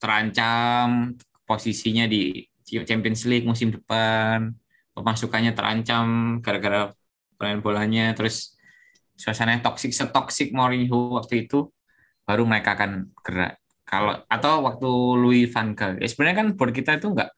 terancam 0.00 1.12
posisinya 1.44 2.08
di 2.08 2.40
Champions 2.64 3.28
League 3.28 3.44
musim 3.44 3.68
depan, 3.76 4.56
pemasukannya 4.96 5.52
terancam 5.52 6.38
gara-gara 6.40 6.96
pemain 7.36 7.60
bolanya, 7.60 8.16
terus 8.16 8.56
suasananya 9.20 9.60
toksik 9.68 9.92
setoksik 9.92 10.56
Mourinho 10.56 11.20
waktu 11.20 11.44
itu, 11.44 11.68
baru 12.24 12.48
mereka 12.48 12.72
akan 12.72 13.12
gerak. 13.20 13.60
Kalau 13.84 14.20
atau 14.28 14.64
waktu 14.64 14.90
Louis 15.16 15.44
van 15.48 15.72
Gaal, 15.72 16.00
ya 16.00 16.08
sebenarnya 16.08 16.36
kan 16.44 16.48
board 16.56 16.72
kita 16.76 17.00
itu 17.00 17.08
enggak, 17.08 17.32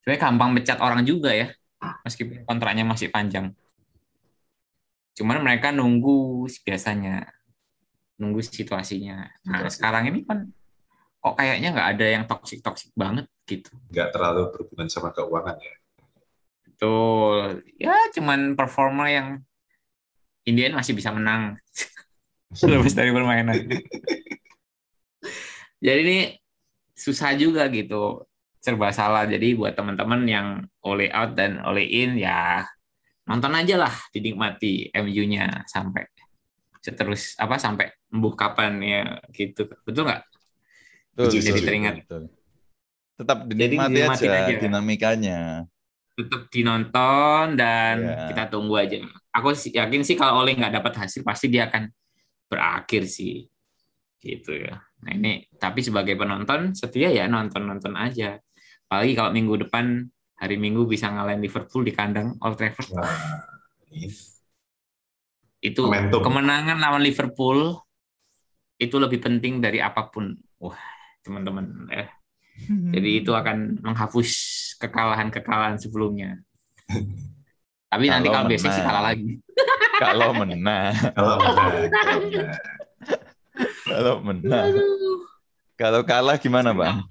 sebenarnya 0.00 0.20
gampang 0.28 0.50
mecat 0.56 0.78
orang 0.80 1.04
juga 1.04 1.32
ya 1.32 1.52
meskipun 2.08 2.48
kontraknya 2.48 2.88
masih 2.88 3.12
panjang. 3.12 3.52
Cuman 5.16 5.44
mereka 5.44 5.72
nunggu 5.72 6.48
biasanya, 6.64 7.28
nunggu 8.16 8.40
situasinya. 8.44 9.28
Nah 9.48 9.66
Situasi. 9.66 9.74
sekarang 9.76 10.04
ini 10.12 10.24
kan 10.24 10.48
kok 11.20 11.34
kayaknya 11.36 11.68
nggak 11.74 11.88
ada 11.96 12.06
yang 12.06 12.24
toksik 12.24 12.60
toksik 12.62 12.94
banget 12.94 13.26
gitu. 13.48 13.70
nggak 13.90 14.14
terlalu 14.14 14.52
berhubungan 14.52 14.88
sama 14.88 15.10
keuangan 15.12 15.56
ya. 15.58 15.74
Betul. 16.66 17.64
Ya 17.80 17.96
cuman 18.12 18.52
performa 18.54 19.08
yang 19.08 19.28
Indian 20.46 20.76
masih 20.76 20.94
bisa 20.94 21.10
menang. 21.10 21.56
Lepas 22.62 22.94
dari 22.94 23.10
permainan. 23.10 23.58
Jadi 25.82 26.00
ini 26.04 26.18
susah 26.94 27.34
juga 27.34 27.66
gitu. 27.68 28.24
Serba 28.62 28.90
salah. 28.94 29.26
Jadi 29.26 29.54
buat 29.58 29.74
teman-teman 29.74 30.22
yang 30.26 30.48
oleh 30.86 31.10
out 31.10 31.34
dan 31.34 31.58
oleh 31.62 31.84
in 31.86 32.18
ya 32.18 32.64
nonton 33.26 33.50
aja 33.58 33.74
lah 33.74 33.94
dinikmati 34.14 34.94
MU-nya 34.94 35.66
sampai 35.66 36.06
terus 36.94 37.34
apa 37.40 37.56
sampai 37.58 37.90
embuk 38.12 38.38
kapan 38.38 38.78
ya 38.84 39.02
gitu. 39.32 39.66
Betul 39.82 40.06
nggak? 40.06 40.22
Betul, 41.16 41.30
Jadi 41.32 41.48
betul, 41.50 41.64
teringat. 41.66 41.94
betul. 42.04 42.22
Tetap 43.16 43.38
Jadi 43.48 43.56
dinikmati 43.56 43.92
dinikmatin 43.96 44.28
aja, 44.30 44.44
aja. 44.46 44.60
dinamikanya. 44.60 45.40
tetap 46.16 46.48
dinonton 46.48 47.60
dan 47.60 47.96
Iya. 48.00 48.32
kita 48.32 48.42
tunggu 48.48 48.72
aja. 48.80 48.96
Aku 49.36 49.52
yakin 49.52 50.00
sih 50.00 50.16
kalau 50.16 50.40
Oleh 50.40 50.56
nggak 50.56 50.80
dapat 50.80 51.04
hasil 51.04 51.20
pasti 51.20 51.52
dia 51.52 51.68
akan 51.68 51.92
berakhir 52.48 53.04
sih, 53.04 53.44
gitu 54.16 54.56
ya. 54.56 54.80
Nah 55.04 55.12
ini 55.12 55.44
tapi 55.60 55.84
sebagai 55.84 56.16
penonton 56.16 56.72
setia 56.72 57.12
ya 57.12 57.28
nonton 57.28 57.68
nonton 57.68 57.92
aja. 58.00 58.40
Apalagi 58.88 59.12
kalau 59.12 59.28
minggu 59.28 59.68
depan 59.68 60.08
hari 60.40 60.56
Minggu 60.56 60.88
bisa 60.88 61.12
ngalahin 61.12 61.40
Liverpool 61.44 61.84
di 61.84 61.92
kandang 61.92 62.32
Old 62.40 62.56
Trafford, 62.56 62.92
Wah, 62.96 63.12
ini 63.92 64.08
itu 65.66 65.82
Momentum. 65.82 66.20
kemenangan 66.22 66.78
lawan 66.78 67.02
Liverpool 67.02 67.74
itu 68.78 68.96
lebih 69.00 69.18
penting 69.24 69.58
dari 69.58 69.80
apa 69.80 70.06
pun. 70.08 70.36
Wah 70.62 70.78
teman-teman, 71.24 71.90
eh. 71.90 72.06
jadi 72.94 73.20
itu 73.20 73.34
akan 73.34 73.82
menghapus 73.82 74.30
kekalahan-kekalahan 74.78 75.76
sebelumnya. 75.76 76.38
Tapi 77.90 78.06
nanti 78.06 78.28
Kalau 78.28 78.46
kalau 78.46 78.50
besok 78.50 78.70
sih 78.70 78.82
kalah 78.84 79.02
lagi. 79.10 79.42
kalau 80.02 80.30
menang, 80.36 80.92
kalau 81.14 81.36
menang, 81.40 81.72
kalau 81.90 82.16
menang. 82.26 82.50
kalau 83.86 84.14
menang. 84.22 84.68
Kalau 85.76 86.00
kalah 86.08 86.36
gimana, 86.40 86.72
Bang? 86.72 87.04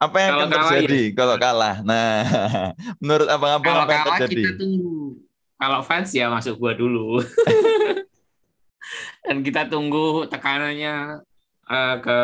Apa 0.00 0.16
yang 0.16 0.30
Kalau 0.32 0.44
akan 0.46 0.50
kalah, 0.54 0.70
terjadi 0.72 1.02
kalau 1.12 1.36
kalah? 1.36 1.76
Nah, 1.84 2.08
menurut 3.02 3.28
abang-abang 3.28 3.74
Kalau 3.76 3.84
apa 3.84 3.92
yang 3.92 4.04
kalah 4.06 4.18
terjadi? 4.24 4.42
kita 4.46 4.52
tunggu. 4.56 4.96
Kalau 5.60 5.84
fans 5.84 6.08
ya 6.16 6.32
masuk 6.32 6.56
gua 6.56 6.72
dulu. 6.72 7.20
Dan 9.28 9.44
kita 9.44 9.68
tunggu 9.68 10.24
tekanannya 10.24 11.20
eh, 11.68 11.96
ke 12.00 12.18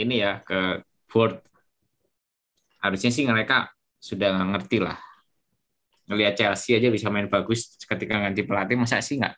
ini 0.00 0.24
ya 0.24 0.40
ke 0.40 0.80
board. 1.12 1.44
Harusnya 2.80 3.12
sih 3.12 3.28
mereka 3.28 3.68
sudah 4.00 4.32
ngerti 4.56 4.80
lah. 4.80 4.96
Ngelihat 6.08 6.40
Chelsea 6.40 6.76
aja 6.76 6.88
bisa 6.88 7.12
main 7.12 7.28
bagus 7.28 7.76
ketika 7.80 8.16
ganti 8.16 8.44
pelatih, 8.44 8.76
masa 8.76 9.00
sih 9.04 9.20
nggak 9.20 9.36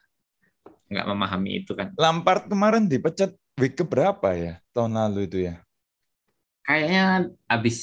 nggak 0.86 1.06
memahami 1.06 1.66
itu 1.66 1.74
kan. 1.74 1.90
Lampard 1.98 2.46
kemarin 2.46 2.86
dipecat 2.86 3.34
week 3.58 3.74
keberapa 3.74 4.34
ya 4.38 4.62
tahun 4.70 4.94
lalu 4.94 5.26
itu 5.26 5.38
ya? 5.50 5.62
Kayaknya 6.62 7.30
habis 7.46 7.78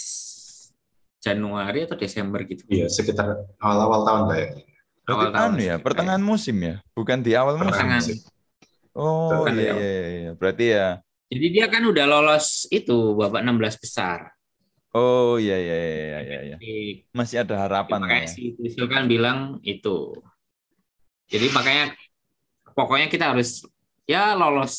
Januari 1.24 1.88
atau 1.88 1.96
Desember 1.96 2.44
gitu. 2.44 2.68
Iya, 2.68 2.92
sekitar 2.92 3.48
awal-awal 3.64 4.04
tahun 4.04 4.24
lah 4.28 4.38
ya. 4.44 4.50
Berarti 5.04 5.20
Awal 5.20 5.36
tahun 5.36 5.52
anu 5.52 5.62
ya, 5.68 5.76
pertengahan 5.84 6.24
musim 6.24 6.58
ya, 6.64 6.76
bukan 6.96 7.20
di 7.20 7.32
awal 7.36 7.60
musim. 7.60 7.76
Pertengahan. 7.76 8.04
musim. 8.04 8.18
Oh 8.96 9.44
Pertengahan 9.44 9.60
iya, 9.60 9.72
awal. 9.76 9.84
iya 9.84 10.12
iya, 10.16 10.32
berarti 10.32 10.66
ya. 10.72 10.88
Jadi 11.34 11.46
dia 11.50 11.66
kan 11.68 11.84
udah 11.84 12.06
lolos 12.08 12.48
itu 12.72 12.98
babak 13.20 13.42
16 13.44 13.84
besar. 13.84 14.32
Oh 14.94 15.42
iya 15.42 15.58
iya 15.58 15.76
iya 15.76 15.98
iya 15.98 16.20
iya. 16.22 16.58
iya. 16.62 16.94
Masih 17.12 17.42
ada 17.42 17.66
harapan 17.66 18.00
makanya 18.06 18.30
ya. 18.30 18.32
si 18.32 18.54
Tuchel 18.54 18.86
kan 18.86 19.10
bilang 19.10 19.58
itu. 19.66 20.14
Jadi 21.28 21.50
makanya 21.50 21.98
pokoknya 22.78 23.10
kita 23.10 23.34
harus 23.34 23.66
ya 24.06 24.38
lolos 24.38 24.76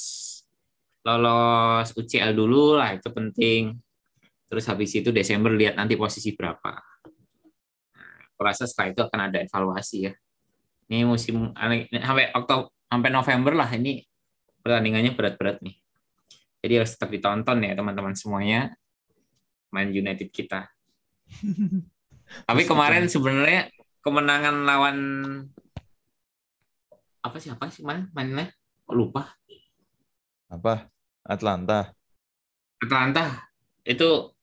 lolos 1.04 1.90
UCL 1.98 2.32
dulu 2.32 2.78
lah 2.78 2.94
itu 2.94 3.10
penting. 3.10 3.76
Terus 4.48 4.64
habis 4.70 4.94
itu 4.94 5.10
Desember 5.10 5.50
lihat 5.50 5.74
nanti 5.74 5.98
posisi 5.98 6.30
berapa. 6.32 6.93
Aku 8.44 8.52
rasa 8.52 8.68
setelah 8.68 8.92
itu 8.92 9.00
akan 9.00 9.20
ada 9.24 9.40
evaluasi 9.40 10.04
ya. 10.04 10.12
Ini 10.92 11.08
musim 11.08 11.56
sampai 11.56 12.28
Oktober 12.36 12.68
sampai 12.92 13.08
November 13.08 13.56
lah 13.56 13.72
ini 13.72 14.04
pertandingannya 14.60 15.16
berat-berat 15.16 15.64
nih. 15.64 15.72
Jadi 16.60 16.72
harus 16.76 16.92
tetap 16.92 17.08
ditonton 17.08 17.64
ya 17.64 17.72
teman-teman 17.72 18.12
semuanya 18.12 18.76
main 19.72 19.88
United 19.88 20.28
kita. 20.28 20.68
Tapi 22.52 22.68
kemarin 22.68 23.08
sebenarnya 23.08 23.72
kemenangan 24.04 24.68
lawan 24.68 24.98
apa 27.24 27.36
sih 27.40 27.48
apa 27.48 27.72
sih 27.72 27.80
mana 27.80 28.12
mainnya? 28.12 28.52
Kok 28.84 28.92
lupa. 28.92 29.32
Apa? 30.52 30.92
Atlanta. 31.24 31.96
Atlanta 32.84 33.48
itu 33.88 34.36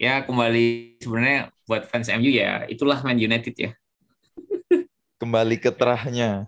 ya 0.00 0.24
kembali 0.24 0.96
sebenarnya 1.04 1.53
buat 1.64 1.88
fans 1.88 2.12
MU 2.12 2.28
ya 2.28 2.68
itulah 2.68 3.00
Man 3.00 3.16
United 3.16 3.54
ya. 3.56 3.72
Kembali 5.16 5.56
ke 5.56 5.72
terahnya. 5.72 6.44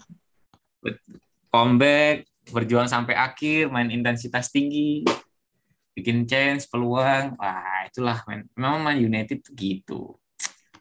Comeback, 1.49 2.29
berjuang 2.53 2.87
sampai 2.87 3.17
akhir, 3.17 3.73
main 3.73 3.89
intensitas 3.89 4.53
tinggi, 4.53 5.03
bikin 5.97 6.29
chance, 6.29 6.69
peluang. 6.69 7.35
Wah, 7.41 7.89
itulah 7.89 8.21
man. 8.29 8.45
Memang 8.53 8.85
Man 8.85 8.99
United 9.01 9.41
tuh 9.41 9.55
gitu. 9.57 10.03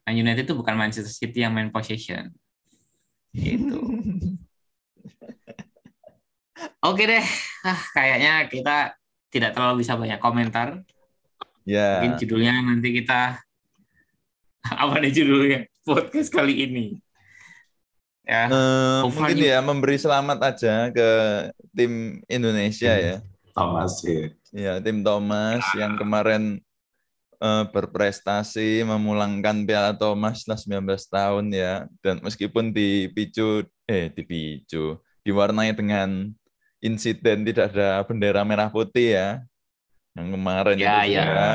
Man 0.04 0.20
United 0.20 0.46
itu 0.46 0.54
bukan 0.54 0.76
Manchester 0.76 1.10
City 1.10 1.42
yang 1.42 1.56
main 1.56 1.72
possession. 1.72 2.36
Gitu. 3.32 3.80
Oke 6.86 7.04
deh, 7.10 7.26
ah, 7.66 7.82
kayaknya 7.98 8.46
kita 8.46 8.94
tidak 9.34 9.52
terlalu 9.58 9.82
bisa 9.82 9.98
banyak 9.98 10.20
komentar. 10.22 10.86
Ya. 11.66 12.00
Mungkin 12.00 12.22
judulnya 12.22 12.54
nanti 12.62 12.94
kita 12.94 13.42
apa 14.84 14.96
nih 15.02 15.12
judulnya 15.14 15.60
podcast 15.86 16.30
kali 16.34 16.66
ini? 16.66 16.86
Ya, 18.26 18.50
far 18.50 19.06
mungkin 19.06 19.38
ya 19.38 19.62
memberi 19.62 20.02
selamat 20.02 20.40
aja 20.42 20.90
ke 20.90 21.10
tim 21.78 22.26
Indonesia 22.26 22.90
ya. 22.98 23.22
Thomas 23.54 24.02
ya. 24.02 24.34
Ya, 24.50 24.74
tim 24.82 25.06
Thomas 25.06 25.62
yang 25.78 25.94
kemarin 25.94 26.58
eh, 27.38 27.64
berprestasi 27.70 28.82
memulangkan 28.82 29.62
Piala 29.70 29.94
Thomas 29.94 30.42
setelah 30.42 30.82
19 30.98 31.06
tahun 31.06 31.46
ya. 31.54 31.74
Dan 32.02 32.26
meskipun 32.26 32.74
dipicu 32.74 33.62
eh 33.86 34.10
dipicu 34.10 34.98
diwarnai 35.22 35.78
dengan 35.78 36.34
insiden 36.82 37.46
tidak 37.46 37.78
ada 37.78 38.02
bendera 38.10 38.42
merah 38.42 38.74
putih 38.74 39.22
ya. 39.22 39.30
Yang 40.18 40.28
kemarin 40.34 40.76
Ya, 40.82 41.06
itu 41.06 41.14
ya. 41.14 41.24
juga 41.30 41.50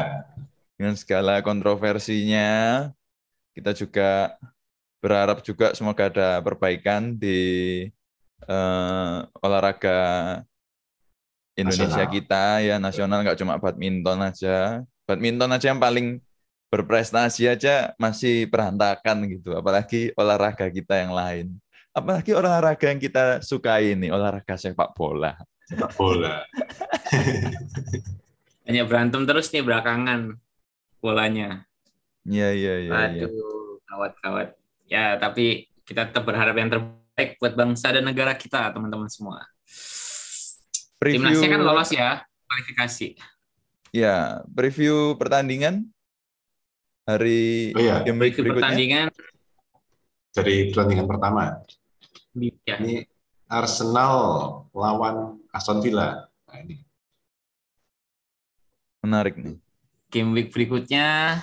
dengan 0.79 0.95
segala 0.95 1.35
kontroversinya 1.43 2.49
kita 3.57 3.75
juga 3.77 4.35
berharap 5.01 5.41
juga 5.41 5.73
semoga 5.73 6.13
ada 6.13 6.39
perbaikan 6.45 7.17
di 7.17 7.41
eh, 8.45 9.17
olahraga 9.41 9.99
Indonesia 11.59 12.07
Nasional. 12.07 12.15
kita 12.15 12.45
ya 12.65 12.77
nasional 12.81 13.19
nggak 13.27 13.39
cuma 13.41 13.61
badminton 13.61 14.19
aja 14.25 14.81
badminton 15.05 15.51
aja 15.53 15.67
yang 15.73 15.83
paling 15.83 16.23
berprestasi 16.71 17.51
aja 17.51 17.93
masih 17.99 18.47
berantakan 18.47 19.27
gitu 19.29 19.53
apalagi 19.59 20.15
olahraga 20.15 20.71
kita 20.71 21.03
yang 21.03 21.13
lain 21.13 21.47
apalagi 21.91 22.33
olahraga 22.33 22.87
yang 22.87 23.03
kita 23.03 23.43
sukai 23.43 23.99
ini 23.99 24.09
olahraga 24.09 24.55
sepak 24.55 24.95
bola 24.95 25.35
Sepak 25.71 25.95
bola. 25.95 26.43
banyak 28.67 28.87
berantem 28.91 29.23
terus 29.23 29.55
nih 29.55 29.63
belakangan 29.63 30.35
bolanya. 30.99 31.63
Iya 32.29 32.49
iya 32.53 32.75
iya 32.85 32.93
iya. 33.15 33.27
Aduh, 33.27 33.81
kawat-kawat. 33.87 34.49
Ya, 34.91 35.15
tapi 35.17 35.71
kita 35.87 36.11
tetap 36.11 36.27
berharap 36.27 36.55
yang 36.59 36.69
terbaik 36.69 37.39
buat 37.39 37.55
bangsa 37.55 37.95
dan 37.95 38.05
negara 38.05 38.35
kita, 38.35 38.71
teman-teman 38.75 39.09
semua. 39.09 39.45
preview 41.01 41.17
Timnasnya 41.25 41.49
kan 41.49 41.61
lolos 41.65 41.91
ya, 41.97 42.11
kualifikasi. 42.45 43.09
ya 43.91 44.45
preview 44.53 45.17
pertandingan 45.17 45.89
hari 47.09 47.73
Oh 47.75 47.81
iya, 47.81 48.05
game 48.05 48.21
week 48.21 48.37
Preview 48.37 48.55
berikutnya 48.55 48.69
pertandingan 48.71 49.07
dari 50.31 50.55
pertandingan 50.71 51.07
pertama. 51.09 51.43
ya, 52.39 52.77
Ini 52.79 53.03
Arsenal 53.51 54.15
lawan 54.71 55.43
Aston 55.51 55.83
Villa. 55.83 56.31
Nah, 56.47 56.57
ini 56.63 56.85
menarik 59.01 59.35
nih 59.41 59.57
game 60.13 60.31
week 60.37 60.53
berikutnya 60.53 61.41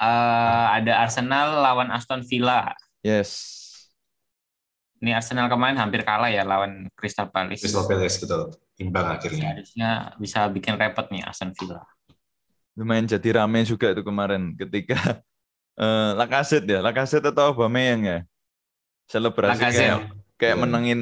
eh, 0.00 0.66
ada 0.80 0.92
Arsenal 1.04 1.60
lawan 1.60 1.88
Aston 1.90 2.24
Villa. 2.24 2.72
yes 3.02 3.60
Ini 5.00 5.16
Arsenal 5.16 5.48
kemarin 5.48 5.80
hampir 5.80 6.04
kalah 6.04 6.28
ya 6.28 6.44
lawan 6.44 6.84
Crystal 6.92 7.24
Palace. 7.24 7.64
Crystal 7.64 7.88
Palace 7.88 8.20
betul. 8.20 8.52
Imbang 8.76 9.16
akhirnya. 9.16 9.56
Harusnya 9.56 9.90
bisa 10.16 10.44
bikin 10.48 10.76
repot 10.76 11.08
nih 11.08 11.24
Aston 11.24 11.52
Villa. 11.56 11.80
lumayan 12.76 13.04
jadi 13.04 13.42
rame 13.42 13.60
juga 13.66 13.92
itu 13.92 14.00
kemarin 14.00 14.56
ketika 14.56 14.96
eh 15.82 16.10
Lacazette 16.16 16.64
ya 16.68 16.80
Lacazette 16.80 17.28
atau 17.28 17.52
Aubameyang 17.52 18.00
ya 18.04 18.18
selebrasi 19.04 19.58
Lacazette. 19.60 19.80
kayak 19.80 19.98
kayak 20.40 20.56
Ya. 20.56 20.60
menangin 20.60 21.00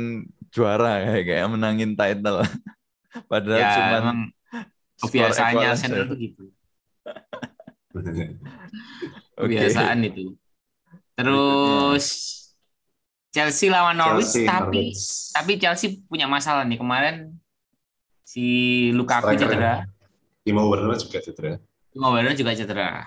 juara 0.51 0.93
kayak 1.07 1.25
kayak 1.29 1.47
menangin 1.47 1.91
title 1.95 2.39
padahal 3.31 3.61
Ya, 3.63 3.71
cuma 3.71 4.11
kebiasaannya 4.99 5.67
Arsenal 5.71 6.03
tuh 6.09 6.19
gitu. 6.19 6.43
Kebiasaan 9.39 9.99
itu. 10.07 10.35
Terus 11.19 12.07
Chelsea 13.29 13.69
lawan 13.69 13.99
Norwich 13.99 14.33
Chelsea, 14.33 14.49
tapi 14.49 14.83
Norwich. 14.95 15.05
tapi 15.35 15.53
Chelsea 15.61 15.89
punya 16.09 16.27
masalah 16.31 16.65
nih 16.65 16.81
kemarin 16.81 17.37
si 18.25 18.45
Lukaku 18.97 19.37
Striker. 19.37 19.41
cedera, 19.53 19.75
Timo 20.43 20.65
Werner 20.67 20.97
juga 20.97 21.19
cedera. 21.21 21.53
Timo 21.93 22.09
Werner 22.09 22.35
juga 22.35 22.53
cedera. 22.57 23.05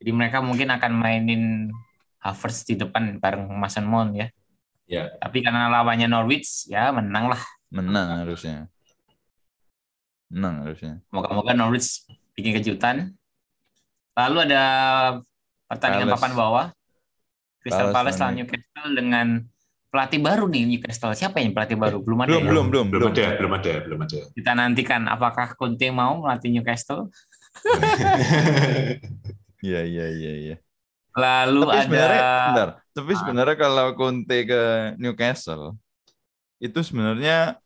Jadi 0.00 0.10
mereka 0.12 0.40
mungkin 0.40 0.68
akan 0.72 0.92
mainin 0.96 1.42
Havertz 2.20 2.68
di 2.68 2.76
depan 2.76 3.16
bareng 3.16 3.48
Mason 3.48 3.84
Mount 3.88 4.12
ya. 4.16 4.28
Ya. 4.90 5.08
Tapi 5.22 5.40
karena 5.40 5.70
lawannya 5.70 6.10
Norwich 6.10 6.68
ya 6.68 6.90
menang 6.90 7.30
lah. 7.32 7.42
menang 7.70 8.26
harusnya 8.26 8.66
menang 10.26 10.66
harusnya 10.66 10.98
Moga-moga 11.14 11.54
Norwich 11.54 12.02
bikin 12.34 12.58
kejutan. 12.58 13.14
Lalu 14.16 14.36
ada 14.50 14.62
pertandingan 15.66 16.08
Palace. 16.10 16.16
papan 16.18 16.32
bawah. 16.34 16.66
Crystal 17.60 17.92
Palace 17.92 17.94
Palace 17.94 18.18
lawan 18.18 18.34
Newcastle 18.40 18.90
dengan 18.96 19.26
pelatih 19.90 20.20
baru 20.22 20.44
nih 20.48 20.62
Newcastle. 20.66 21.12
Siapa 21.12 21.42
yang 21.42 21.52
pelatih 21.52 21.76
baru? 21.76 22.00
Belum 22.00 22.18
ada. 22.24 22.28
belum 22.30 22.42
ya? 22.42 22.48
belum 22.48 22.66
belum 22.70 22.86
Belum 22.88 23.10
belum 23.10 23.12
ada, 23.12 23.26
belum 23.36 23.52
ada, 23.52 23.72
belum 23.84 24.00
ada. 24.06 24.20
Kita 24.32 24.50
nantikan 24.56 25.02
apakah 25.06 25.48
Conte 25.54 25.88
mau 25.92 26.24
melatih 26.24 26.50
Newcastle. 26.50 27.10
iya 29.60 29.82
iya 29.82 30.06
iya 30.08 30.32
iya 30.38 30.56
Lalu 31.10 31.66
tapi 31.66 31.74
ada 31.74 31.82
sebenarnya 31.84 32.22
bentar 32.46 32.68
tapi 32.94 33.10
Ah. 33.12 33.18
sebenarnya 33.18 33.56
kalau 33.58 33.86
Conte 33.98 34.38
ke 34.46 34.62
Newcastle 34.96 35.74
itu 36.62 36.78
sebenarnya 36.80 37.58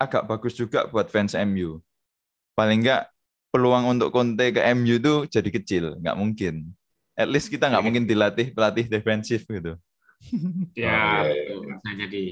agak 0.00 0.24
bagus 0.24 0.56
juga 0.56 0.88
buat 0.88 1.12
fans 1.12 1.36
MU 1.36 1.84
paling 2.56 2.80
enggak 2.80 3.12
peluang 3.56 3.88
untuk 3.88 4.12
Conte 4.12 4.52
ke 4.52 4.60
MU 4.72 5.00
itu 5.00 5.24
jadi 5.26 5.48
kecil 5.48 5.84
nggak 5.96 6.12
mungkin 6.14 6.76
at 7.16 7.26
least 7.26 7.48
kita 7.48 7.66
nggak 7.66 7.80
Iya. 7.80 7.86
mungkin 7.88 8.04
dilatih 8.04 8.52
pelatih 8.52 8.84
defensif 8.86 9.48
gitu 9.48 9.80
ya 10.76 11.24
Oh, 11.24 11.24
iya, 11.24 11.42
iya, 11.48 11.54
bisa 11.56 11.90
jadi. 11.96 12.24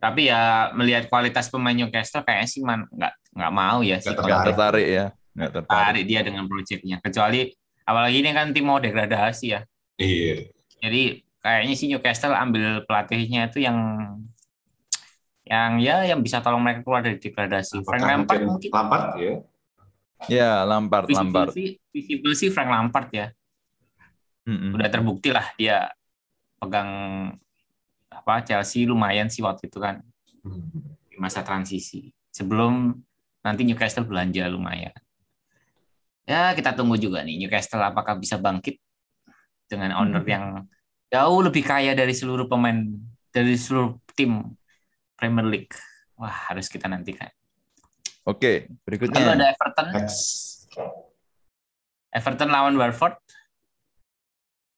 Tapi 0.00 0.20
ya 0.26 0.42
melihat 0.72 1.06
kualitas 1.06 1.46
pemain 1.46 1.76
Newcastle 1.76 2.24
kayaknya 2.24 2.48
sih 2.48 2.60
man, 2.60 2.88
nggak 2.88 3.12
nggak 3.36 3.52
mau 3.52 3.78
ya 3.80 4.00
sih 4.00 4.10
Nggak 4.10 4.48
Tertarik. 4.48 4.86
ya 4.88 5.06
nggak 5.30 5.50
tertarik 5.54 5.84
tarik 5.86 6.04
dia 6.04 6.20
dengan 6.24 6.44
proyeknya. 6.44 6.96
Kecuali 6.98 7.40
apalagi 7.84 8.16
ini 8.18 8.30
kan 8.32 8.50
tim 8.50 8.64
mau 8.64 8.78
degradasi 8.78 9.46
ya. 9.46 9.60
Iya. 9.94 10.48
Jadi 10.80 11.02
kayaknya 11.38 11.74
sih 11.76 11.86
Newcastle 11.86 12.32
ambil 12.32 12.82
pelatihnya 12.84 13.52
itu 13.52 13.60
yang 13.60 13.76
yang 15.44 15.82
ya 15.82 16.06
yang 16.06 16.22
bisa 16.22 16.38
tolong 16.40 16.62
mereka 16.62 16.80
keluar 16.80 17.02
dari 17.02 17.18
degradasi. 17.18 17.82
Frank 17.82 18.00
Lampard 18.00 18.40
mungkin 18.40 18.48
mungkin. 18.48 18.70
Lampard 18.70 19.06
ya. 19.18 19.34
Ya, 20.28 20.66
Lampard, 20.68 21.08
Visible 21.08 21.24
Lampard. 21.32 21.52
sih, 21.56 21.80
visible 21.88 22.34
sih 22.36 22.52
Frank 22.52 22.68
Lampard 22.68 23.08
ya. 23.08 23.26
Mm-mm. 24.44 24.76
Udah 24.76 24.88
terbukti 24.90 25.32
lah 25.32 25.48
dia 25.56 25.88
pegang 26.60 26.90
apa 28.10 28.44
Chelsea 28.44 28.84
lumayan 28.84 29.32
sih 29.32 29.40
waktu 29.40 29.70
itu 29.70 29.80
kan 29.80 30.04
di 31.08 31.16
masa 31.16 31.40
transisi. 31.40 32.12
Sebelum 32.28 32.92
nanti 33.40 33.64
Newcastle 33.64 34.04
belanja 34.04 34.44
lumayan. 34.48 34.92
Ya 36.28 36.52
kita 36.52 36.76
tunggu 36.76 37.00
juga 37.00 37.24
nih 37.24 37.40
Newcastle 37.40 37.80
apakah 37.80 38.20
bisa 38.20 38.36
bangkit 38.36 38.76
dengan 39.66 39.96
owner 39.96 40.20
Hmm. 40.20 40.28
yang 40.28 40.44
jauh 41.08 41.40
lebih 41.40 41.64
kaya 41.64 41.96
dari 41.96 42.12
seluruh 42.12 42.44
pemain 42.44 42.76
dari 43.32 43.56
seluruh 43.56 43.96
tim 44.12 44.52
Premier 45.16 45.46
League. 45.48 45.72
Wah 46.20 46.52
harus 46.52 46.68
kita 46.68 46.86
nantikan. 46.86 47.30
Oke, 48.22 48.68
Lalu 48.68 48.80
berikutnya. 48.84 49.32
ada 49.32 49.46
Everton. 49.48 49.86
Next. 49.92 50.20
Everton 52.10 52.48
lawan 52.48 52.74
Watford. 52.74 53.16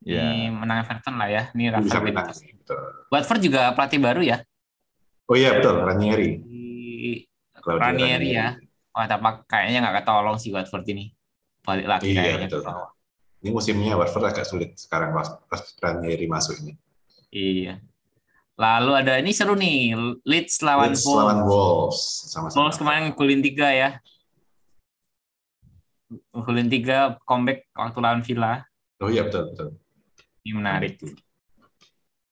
Ini 0.03 0.15
Ya. 0.15 0.51
menang 0.51 0.83
Everton 0.83 1.15
lah 1.15 1.27
ya. 1.27 1.43
Ini 1.53 1.71
Bisa 1.71 1.77
Rafa 1.79 1.99
menang. 2.01 2.27
Benitez. 2.27 2.39
Betul. 2.45 2.79
Watford 3.09 3.41
juga 3.41 3.61
pelatih 3.73 3.99
baru 3.99 4.21
ya. 4.21 4.39
Oh 5.27 5.35
iya 5.35 5.55
betul, 5.55 5.79
Ranieri. 5.81 6.31
Claudio 7.55 7.79
Ranieri 7.81 8.29
ya. 8.33 8.59
Wah, 8.93 9.07
tapi 9.07 9.23
kayaknya 9.47 9.79
nggak 9.81 9.97
ketolong 10.03 10.37
sih 10.37 10.51
Watford 10.51 10.85
ini. 10.89 11.15
Balik 11.63 11.87
lagi 11.87 12.11
Iya, 12.11 12.19
kayaknya. 12.21 12.47
betul. 12.49 12.63
Ini 13.43 13.51
musimnya 13.51 13.95
Watford 13.95 14.27
agak 14.29 14.47
sulit 14.47 14.75
sekarang 14.77 15.11
pas 15.13 15.29
pas 15.47 15.63
Ranieri 15.79 16.27
masuk 16.27 16.59
ini. 16.61 16.75
Iya. 17.31 17.79
Lalu 18.53 18.91
ada 18.95 19.17
ini 19.17 19.33
seru 19.33 19.57
nih, 19.57 19.97
Leeds 20.23 20.61
lawan 20.61 20.93
Leeds 20.93 21.03
Wolves. 21.03 21.19
lawan 21.25 21.41
Wolves 21.49 22.01
sama-sama. 22.29 22.59
Wolves 22.61 22.77
kemarin 22.77 23.03
ngegulin 23.09 23.41
tiga 23.41 23.69
ya. 23.73 23.91
Ngegulin 26.37 26.69
tiga 26.69 27.17
comeback 27.25 27.65
waktu 27.73 27.99
lawan 27.99 28.21
Villa. 28.21 28.63
Oh 29.01 29.09
iya 29.09 29.25
betul 29.25 29.51
betul. 29.51 29.69
Ini 30.45 30.53
menarik. 30.53 31.01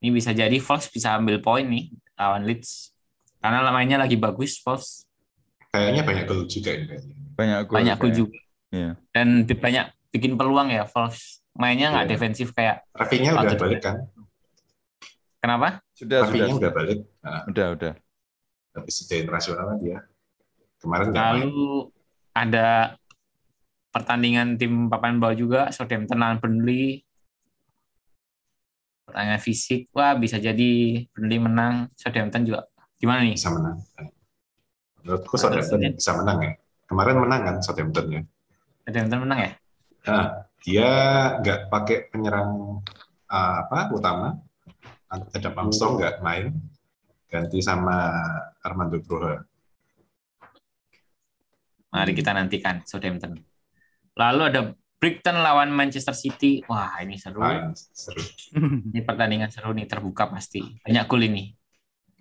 Ini 0.00 0.08
bisa 0.12 0.30
jadi 0.32 0.56
Wolves 0.60 0.88
bisa 0.88 1.16
ambil 1.16 1.40
poin 1.40 1.64
nih 1.64 1.88
lawan 2.14 2.44
Leeds. 2.44 2.92
Karena 3.40 3.64
mainnya 3.72 3.96
lagi 3.96 4.20
bagus 4.20 4.60
Wolves. 4.60 5.08
Kayaknya 5.72 6.02
banyak 6.04 6.24
gol 6.28 6.44
juga 6.44 6.70
ini. 6.76 6.84
kayaknya. 6.84 7.14
Banyak 7.32 7.58
gol. 7.64 7.74
Banyak 7.80 7.96
gol 7.96 8.12
juga. 8.12 8.38
Iya. 8.70 8.90
Dan 9.10 9.28
banyak 9.48 9.86
bikin 10.12 10.36
peluang 10.36 10.68
ya 10.68 10.84
Wolves. 10.84 11.40
Mainnya 11.56 11.90
nggak 11.90 12.06
Iya. 12.06 12.12
defensif 12.12 12.52
kayak 12.52 12.84
Rafinya 12.92 13.40
udah 13.40 13.56
balik 13.56 13.80
kan? 13.80 13.96
Kenapa? 15.40 15.80
Sudah, 15.96 16.28
sudah, 16.28 16.46
sudah. 16.46 16.58
udah 16.60 16.70
balik. 16.72 16.98
Nah, 17.24 17.42
Udah, 17.48 17.66
udah. 17.74 17.92
habis 18.70 19.02
itu 19.02 19.12
internasional 19.18 19.74
dia. 19.82 19.98
Kemarin 20.78 21.06
nggak 21.10 21.24
main. 21.26 21.42
Lalu 21.42 21.90
ada 22.30 22.68
pertandingan 23.90 24.54
tim 24.54 24.86
papan 24.86 25.18
bawah 25.18 25.34
juga, 25.34 25.60
Southampton 25.74 26.22
lawan 26.22 26.38
Burnley. 26.38 27.02
Pertandingan 29.04 29.42
fisik, 29.42 29.90
wah 29.90 30.14
bisa 30.14 30.38
jadi 30.38 31.02
Burnley 31.10 31.38
menang, 31.42 31.90
Southampton 31.98 32.46
juga. 32.46 32.70
Gimana 33.02 33.26
nih? 33.26 33.34
bisa 33.34 33.50
menang. 33.50 33.76
Menurutku 35.02 35.34
Southampton 35.34 35.98
bisa 35.98 36.12
menang 36.14 36.38
ya. 36.46 36.52
Kemarin 36.86 37.16
menang 37.18 37.40
kan 37.42 37.56
Southampton 37.58 38.06
ya. 38.06 38.22
Southampton 38.86 39.20
menang 39.26 39.38
ya? 39.42 39.50
Nah, 40.06 40.26
dia 40.62 40.90
nggak 41.42 41.60
pakai 41.68 42.08
penyerang 42.12 42.80
uh, 43.26 43.54
apa 43.66 43.90
utama. 43.92 44.38
Adam 45.10 45.54
Armstrong 45.58 45.98
nggak 45.98 46.22
main. 46.22 46.54
Ganti 47.26 47.58
sama 47.62 48.10
Armando 48.62 48.98
Broja. 49.02 49.42
Mari 51.90 52.14
kita 52.14 52.30
nantikan 52.30 52.86
Southampton. 52.86 53.38
Lalu 54.14 54.42
ada 54.46 54.60
Brighton 55.00 55.42
lawan 55.42 55.74
Manchester 55.74 56.14
City. 56.14 56.62
Wah, 56.70 57.02
ini 57.02 57.18
seru. 57.18 57.42
Main 57.42 57.74
seru. 57.74 58.22
Ini 58.94 59.00
pertandingan 59.02 59.50
seru 59.50 59.74
nih, 59.74 59.88
terbuka 59.90 60.30
pasti. 60.30 60.60
Banyak 60.86 61.04
gol 61.08 61.24
ini. 61.24 61.50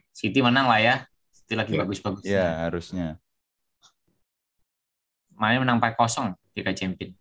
City 0.09 0.39
menang 0.41 0.65
lah 0.65 0.79
ya. 0.81 0.95
City 1.29 1.53
lagi 1.59 1.75
Iya. 1.75 1.79
bagus-bagus. 1.85 2.23
Ya, 2.25 2.47
harusnya. 2.65 3.19
Kemarin 5.35 5.61
menang 5.67 5.77
4-0 5.77 6.33
Liga 6.55 6.73
Champion. 6.73 7.11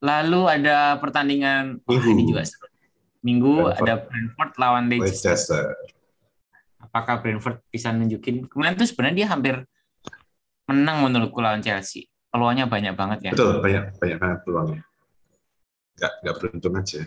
Lalu 0.00 0.40
ada 0.48 0.96
pertandingan 0.96 1.80
wah, 1.84 2.04
ini 2.06 2.22
juga 2.24 2.44
seru. 2.46 2.69
Minggu 3.20 3.68
Brentford. 3.68 3.84
ada 3.84 3.94
Brentford 4.08 4.52
lawan 4.56 4.84
Leicester. 4.88 5.36
Leicester. 5.36 5.64
Apakah 6.80 7.20
Brentford 7.20 7.60
bisa 7.68 7.92
nunjukin? 7.92 8.48
Kemarin 8.48 8.74
tuh 8.80 8.88
sebenarnya 8.88 9.16
dia 9.24 9.28
hampir 9.28 9.54
menang 10.64 11.04
menurutku 11.04 11.38
lawan 11.38 11.60
Chelsea. 11.60 12.08
Peluangnya 12.32 12.64
banyak 12.64 12.94
banget 12.96 13.18
ya. 13.28 13.30
Betul, 13.36 13.60
banyak 13.60 14.00
banyak 14.00 14.18
banget 14.18 14.38
peluangnya. 14.46 14.82
Nggak 16.00 16.12
nggak 16.24 16.36
beruntung 16.40 16.74
aja. 16.78 17.00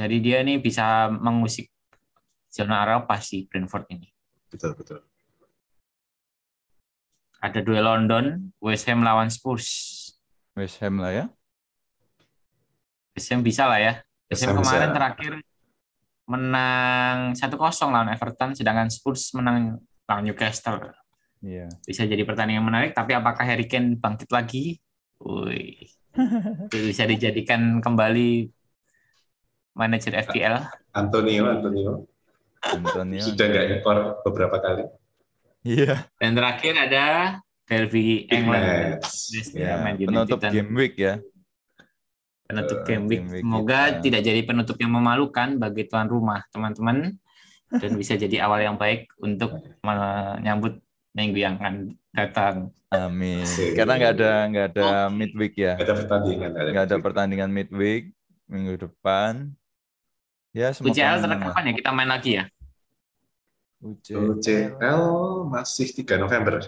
Jadi 0.00 0.16
dia 0.24 0.38
nih 0.40 0.56
bisa 0.56 1.12
mengusik 1.12 1.68
zona 2.48 2.88
Eropa 2.88 3.20
sih 3.20 3.44
Brentford 3.44 3.84
ini. 3.92 4.08
Betul 4.48 4.72
betul. 4.72 5.04
Ada 7.40 7.60
duel 7.64 7.84
London, 7.84 8.52
West 8.60 8.88
Ham 8.88 9.04
lawan 9.04 9.28
Spurs. 9.28 9.68
West 10.56 10.80
Ham 10.80 11.00
lah 11.00 11.12
ya. 11.12 11.24
West 13.16 13.28
Ham 13.32 13.40
bisa 13.44 13.64
lah 13.68 13.80
ya. 13.80 13.94
Ham 14.30 14.62
kemarin 14.62 14.90
bisa. 14.90 14.96
terakhir 14.96 15.32
menang 16.30 17.34
1-0 17.34 17.90
lawan 17.90 18.10
Everton, 18.14 18.50
sedangkan 18.54 18.86
Spurs 18.86 19.34
menang 19.34 19.82
lawan 20.06 20.22
Newcastle. 20.22 20.94
Iya. 21.42 21.66
Bisa 21.82 22.06
jadi 22.06 22.22
pertandingan 22.22 22.62
menarik, 22.62 22.94
tapi 22.94 23.18
apakah 23.18 23.42
Harry 23.42 23.66
Kane 23.66 23.98
bangkit 23.98 24.30
lagi? 24.30 24.78
Wih. 25.18 25.90
Itu 26.70 26.76
bisa 26.86 27.06
dijadikan 27.10 27.82
kembali 27.82 28.46
manajer 29.74 30.22
FPL. 30.26 30.66
Antonio 30.94 31.46
Antonio 31.46 32.06
Antonio. 32.60 33.22
sudah 33.22 33.46
nggak 33.46 33.66
impor 33.78 34.20
beberapa 34.26 34.60
kali. 34.60 34.84
Iya. 35.64 36.06
Dan 36.20 36.36
terakhir 36.36 36.74
ada 36.76 37.04
Derby 37.64 38.26
England. 38.28 39.00
Ya, 39.54 39.80
Man 39.80 39.96
United 39.96 40.08
penutup 40.08 40.40
game 40.42 40.72
week 40.74 40.94
ya. 40.98 41.22
Penutup 42.50 42.78
Eh, 42.78 42.84
game 42.84 43.04
week. 43.06 43.20
game 43.20 43.30
week 43.30 43.42
Semoga 43.42 43.80
kita. 43.88 44.00
tidak 44.02 44.20
jadi 44.26 44.40
penutup 44.42 44.76
yang 44.76 44.92
memalukan 44.92 45.48
bagi 45.56 45.82
tuan 45.86 46.06
rumah, 46.06 46.42
teman-teman, 46.50 47.14
dan 47.70 47.90
bisa 47.94 48.14
jadi 48.14 48.42
awal 48.42 48.60
yang 48.60 48.74
baik 48.74 49.06
untuk 49.16 49.54
menyambut 49.80 50.82
minggu 51.10 51.38
yang 51.38 51.54
akan 51.56 51.74
datang. 52.10 52.54
Amin. 52.90 53.42
Asik. 53.42 53.74
Karena 53.74 53.94
nggak 53.96 54.12
ada 54.18 54.32
nggak 54.46 54.66
ada 54.74 54.86
midweek 55.08 55.54
ya. 55.54 55.78
Nggak 55.78 55.86
ada 55.86 55.96
pertandingan. 55.96 56.50
Nggak 56.50 56.84
ada 56.84 56.96
pertandingan 56.98 57.48
midweek 57.48 58.10
minggu 58.44 58.74
depan. 58.80 59.54
Ya, 60.50 60.74
semoga 60.74 60.90
UCL 60.90 61.16
terakhir 61.22 61.46
kapan 61.46 61.62
ya 61.62 61.72
kita 61.78 61.90
main 61.94 62.10
lagi 62.10 62.30
ya? 62.34 62.44
UCL. 63.80 64.34
UCL 64.36 65.02
masih 65.46 65.86
3 65.94 66.18
November. 66.18 66.58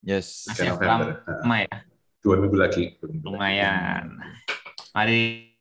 Yes. 0.00 0.46
3 0.46 0.54
Masih 0.54 0.66
November. 0.70 1.06
Nah, 1.18 1.36
Lama 1.42 1.56
ya, 1.58 1.76
dua 2.26 2.42
minggu 2.42 2.58
lagi. 2.58 2.98
Dua 2.98 3.06
minggu 3.06 3.22
lagi. 3.22 3.30
lumayan. 3.38 4.04
Mari 4.90 5.54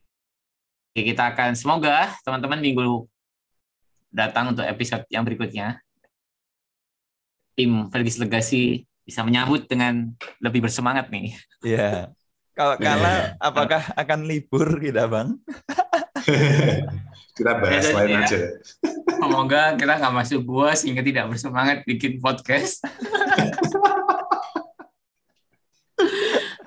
kita 0.98 1.30
akan 1.30 1.54
semoga 1.54 2.10
teman-teman 2.26 2.58
minggu 2.58 3.06
datang 4.10 4.50
untuk 4.50 4.66
episode 4.66 5.06
yang 5.14 5.22
berikutnya. 5.22 5.78
Tim 7.54 7.88
Fergis 7.94 8.18
Legacy 8.18 8.84
bisa 9.06 9.22
menyambut 9.22 9.70
dengan 9.70 10.10
lebih 10.42 10.66
bersemangat 10.66 11.14
nih. 11.14 11.38
Iya. 11.62 12.10
Kalau 12.56 12.80
kalah, 12.80 13.36
apakah 13.38 13.84
akan 13.94 14.26
libur 14.26 14.80
kita, 14.80 15.06
Bang? 15.12 15.38
Kita 17.36 17.52
bahas 17.60 17.84
Ya, 17.84 17.94
lain 17.94 18.16
ya. 18.16 18.20
aja. 18.24 18.40
Semoga 19.12 19.62
kita 19.76 19.94
nggak 20.00 20.16
masuk 20.16 20.40
gua 20.48 20.72
sehingga 20.72 21.04
tidak 21.04 21.28
bersemangat 21.30 21.84
bikin 21.84 22.18
podcast. 22.24 22.80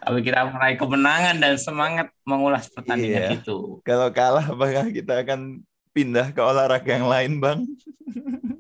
Tapi 0.09 0.25
kita 0.25 0.41
meraih 0.49 0.81
kemenangan 0.81 1.37
dan 1.37 1.55
semangat 1.61 2.09
mengulas 2.25 2.65
pertandingan 2.73 3.29
Iya. 3.29 3.45
itu. 3.45 3.77
Kalau 3.85 4.09
kalah, 4.09 4.49
apakah 4.49 4.89
kita 4.89 5.21
akan 5.21 5.61
pindah 5.93 6.33
ke 6.33 6.41
olahraga 6.41 6.89
yang 6.89 7.05
lain, 7.05 7.33
Bang? 7.37 7.69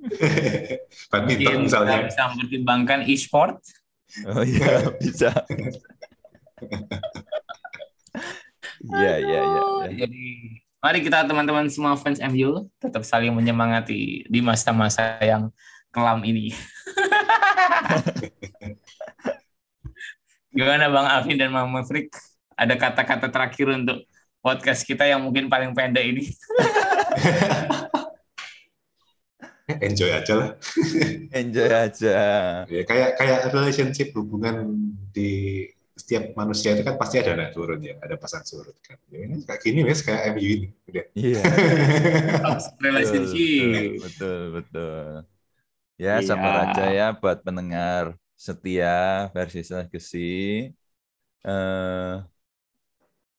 Badminton 1.09 1.25
Mungkin 1.25 1.39
kita 1.41 1.65
misalnya. 1.65 2.05
bisa 2.05 2.23
mempertimbangkan 2.29 3.01
e-sport. 3.09 3.57
Oh 4.29 4.45
iya, 4.45 4.85
bisa. 5.01 5.33
Iya, 8.79 9.15
iya, 9.19 9.41
iya. 9.43 9.63
iya. 9.91 10.07
Jadi 10.07 10.23
mari 10.79 11.03
kita 11.03 11.27
teman-teman 11.27 11.67
semua 11.67 11.99
fans 11.99 12.23
MU 12.23 12.71
tetap 12.79 13.03
saling 13.03 13.35
menyemangati 13.35 14.23
di 14.23 14.39
masa-masa 14.39 15.19
yang 15.19 15.51
kelam 15.91 16.23
ini. 16.23 16.55
Gimana 20.59 20.90
Bang 20.90 21.07
Alvin 21.07 21.38
dan 21.38 21.55
Bang 21.55 21.71
Maverick? 21.71 22.11
Ada 22.59 22.75
kata-kata 22.75 23.31
terakhir 23.31 23.79
untuk 23.79 24.03
podcast 24.42 24.83
kita 24.83 25.07
yang 25.07 25.23
mungkin 25.23 25.47
paling 25.47 25.71
pendek 25.71 26.03
ini. 26.03 26.27
enjoy 29.87 30.11
aja 30.11 30.35
lah. 30.35 30.51
Enjoy 31.38 31.71
aja. 31.71 32.16
Ya, 32.66 32.83
kayak 32.83 33.14
kayak 33.21 33.55
relationship 33.55 34.11
hubungan 34.18 34.75
di 35.14 35.62
setiap 35.94 36.35
manusia 36.35 36.75
itu 36.75 36.83
kan 36.83 36.99
pasti 36.99 37.23
ada 37.23 37.38
naik 37.38 37.55
turun 37.55 37.79
ya, 37.79 37.94
ada 38.03 38.18
pasang 38.18 38.42
surut 38.42 38.75
kan. 38.83 38.99
Ya, 39.14 39.31
ini 39.31 39.47
kayak 39.47 39.62
gini 39.62 39.87
wes 39.87 40.03
kayak 40.03 40.35
MU 40.35 40.42
ini. 40.42 40.68
Udah. 40.90 41.05
Iya. 41.14 41.42
Relationship. 42.87 44.03
Betul, 44.03 44.40
betul. 44.59 45.23
Ya, 45.94 46.18
Iya. 46.18 46.27
sabar 46.27 46.66
aja 46.66 46.85
ya 46.90 47.14
buat 47.14 47.47
pendengar 47.47 48.18
setia 48.38 49.27
versi 49.35 49.61
Legacy. 49.66 50.31
Eh 51.42 52.14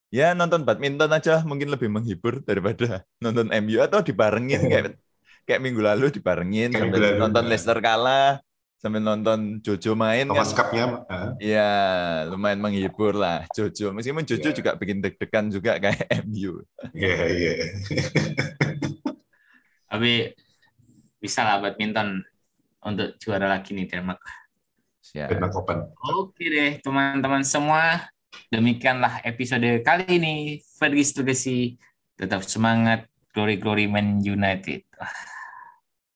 ya 0.10 0.34
nonton 0.34 0.66
badminton 0.66 1.14
aja 1.14 1.46
mungkin 1.46 1.70
lebih 1.70 1.86
menghibur 1.88 2.42
daripada 2.42 3.06
nonton 3.24 3.48
MU 3.64 3.78
atau 3.80 4.02
dibarengin 4.02 4.66
kayak 4.68 4.86
kayak 5.48 5.62
minggu 5.62 5.82
lalu 5.82 6.10
dibarengin 6.10 6.74
Kayak 6.74 6.82
sambil 6.82 6.98
minggu 7.00 7.14
lalu, 7.14 7.22
nonton 7.22 7.44
ya. 7.46 7.50
Leicester 7.54 7.78
kalah 7.80 8.30
sambil 8.80 9.02
nonton 9.04 9.40
Jojo 9.62 9.92
main 9.94 10.24
kan 10.26 10.34
Thomas 10.34 10.56
Cup-nya 10.56 11.04
ah, 11.12 11.36
ya 11.38 11.70
lumayan 12.32 12.58
menghibur 12.58 13.12
lah 13.14 13.44
Jojo 13.54 13.92
meskipun 13.94 14.24
Jojo 14.26 14.50
Iya. 14.50 14.56
juga 14.56 14.72
bikin 14.80 14.98
deg-degan 15.04 15.46
juga 15.54 15.78
kayak 15.78 16.10
MU 16.26 16.64
Iya, 16.96 17.18
iya. 17.30 17.54
Tapi 19.90 20.32
bisa 21.20 21.42
lah 21.44 21.60
badminton 21.60 22.24
untuk 22.80 23.20
juara 23.20 23.50
lagi 23.52 23.76
nih 23.76 23.90
Denmark. 23.90 24.22
Denmark 25.14 25.56
Open. 25.58 25.80
Oke 26.16 26.46
deh 26.46 26.72
teman-teman 26.82 27.42
semua. 27.42 28.10
Demikianlah 28.50 29.26
episode 29.26 29.82
kali 29.82 30.06
ini. 30.22 30.36
Fergus 30.78 31.14
Legacy. 31.18 31.78
Tetap 32.18 32.46
semangat. 32.46 33.10
Glory 33.30 33.62
Glory 33.62 33.86
Man 33.86 34.22
United. 34.26 34.86
Wah, 34.98 35.14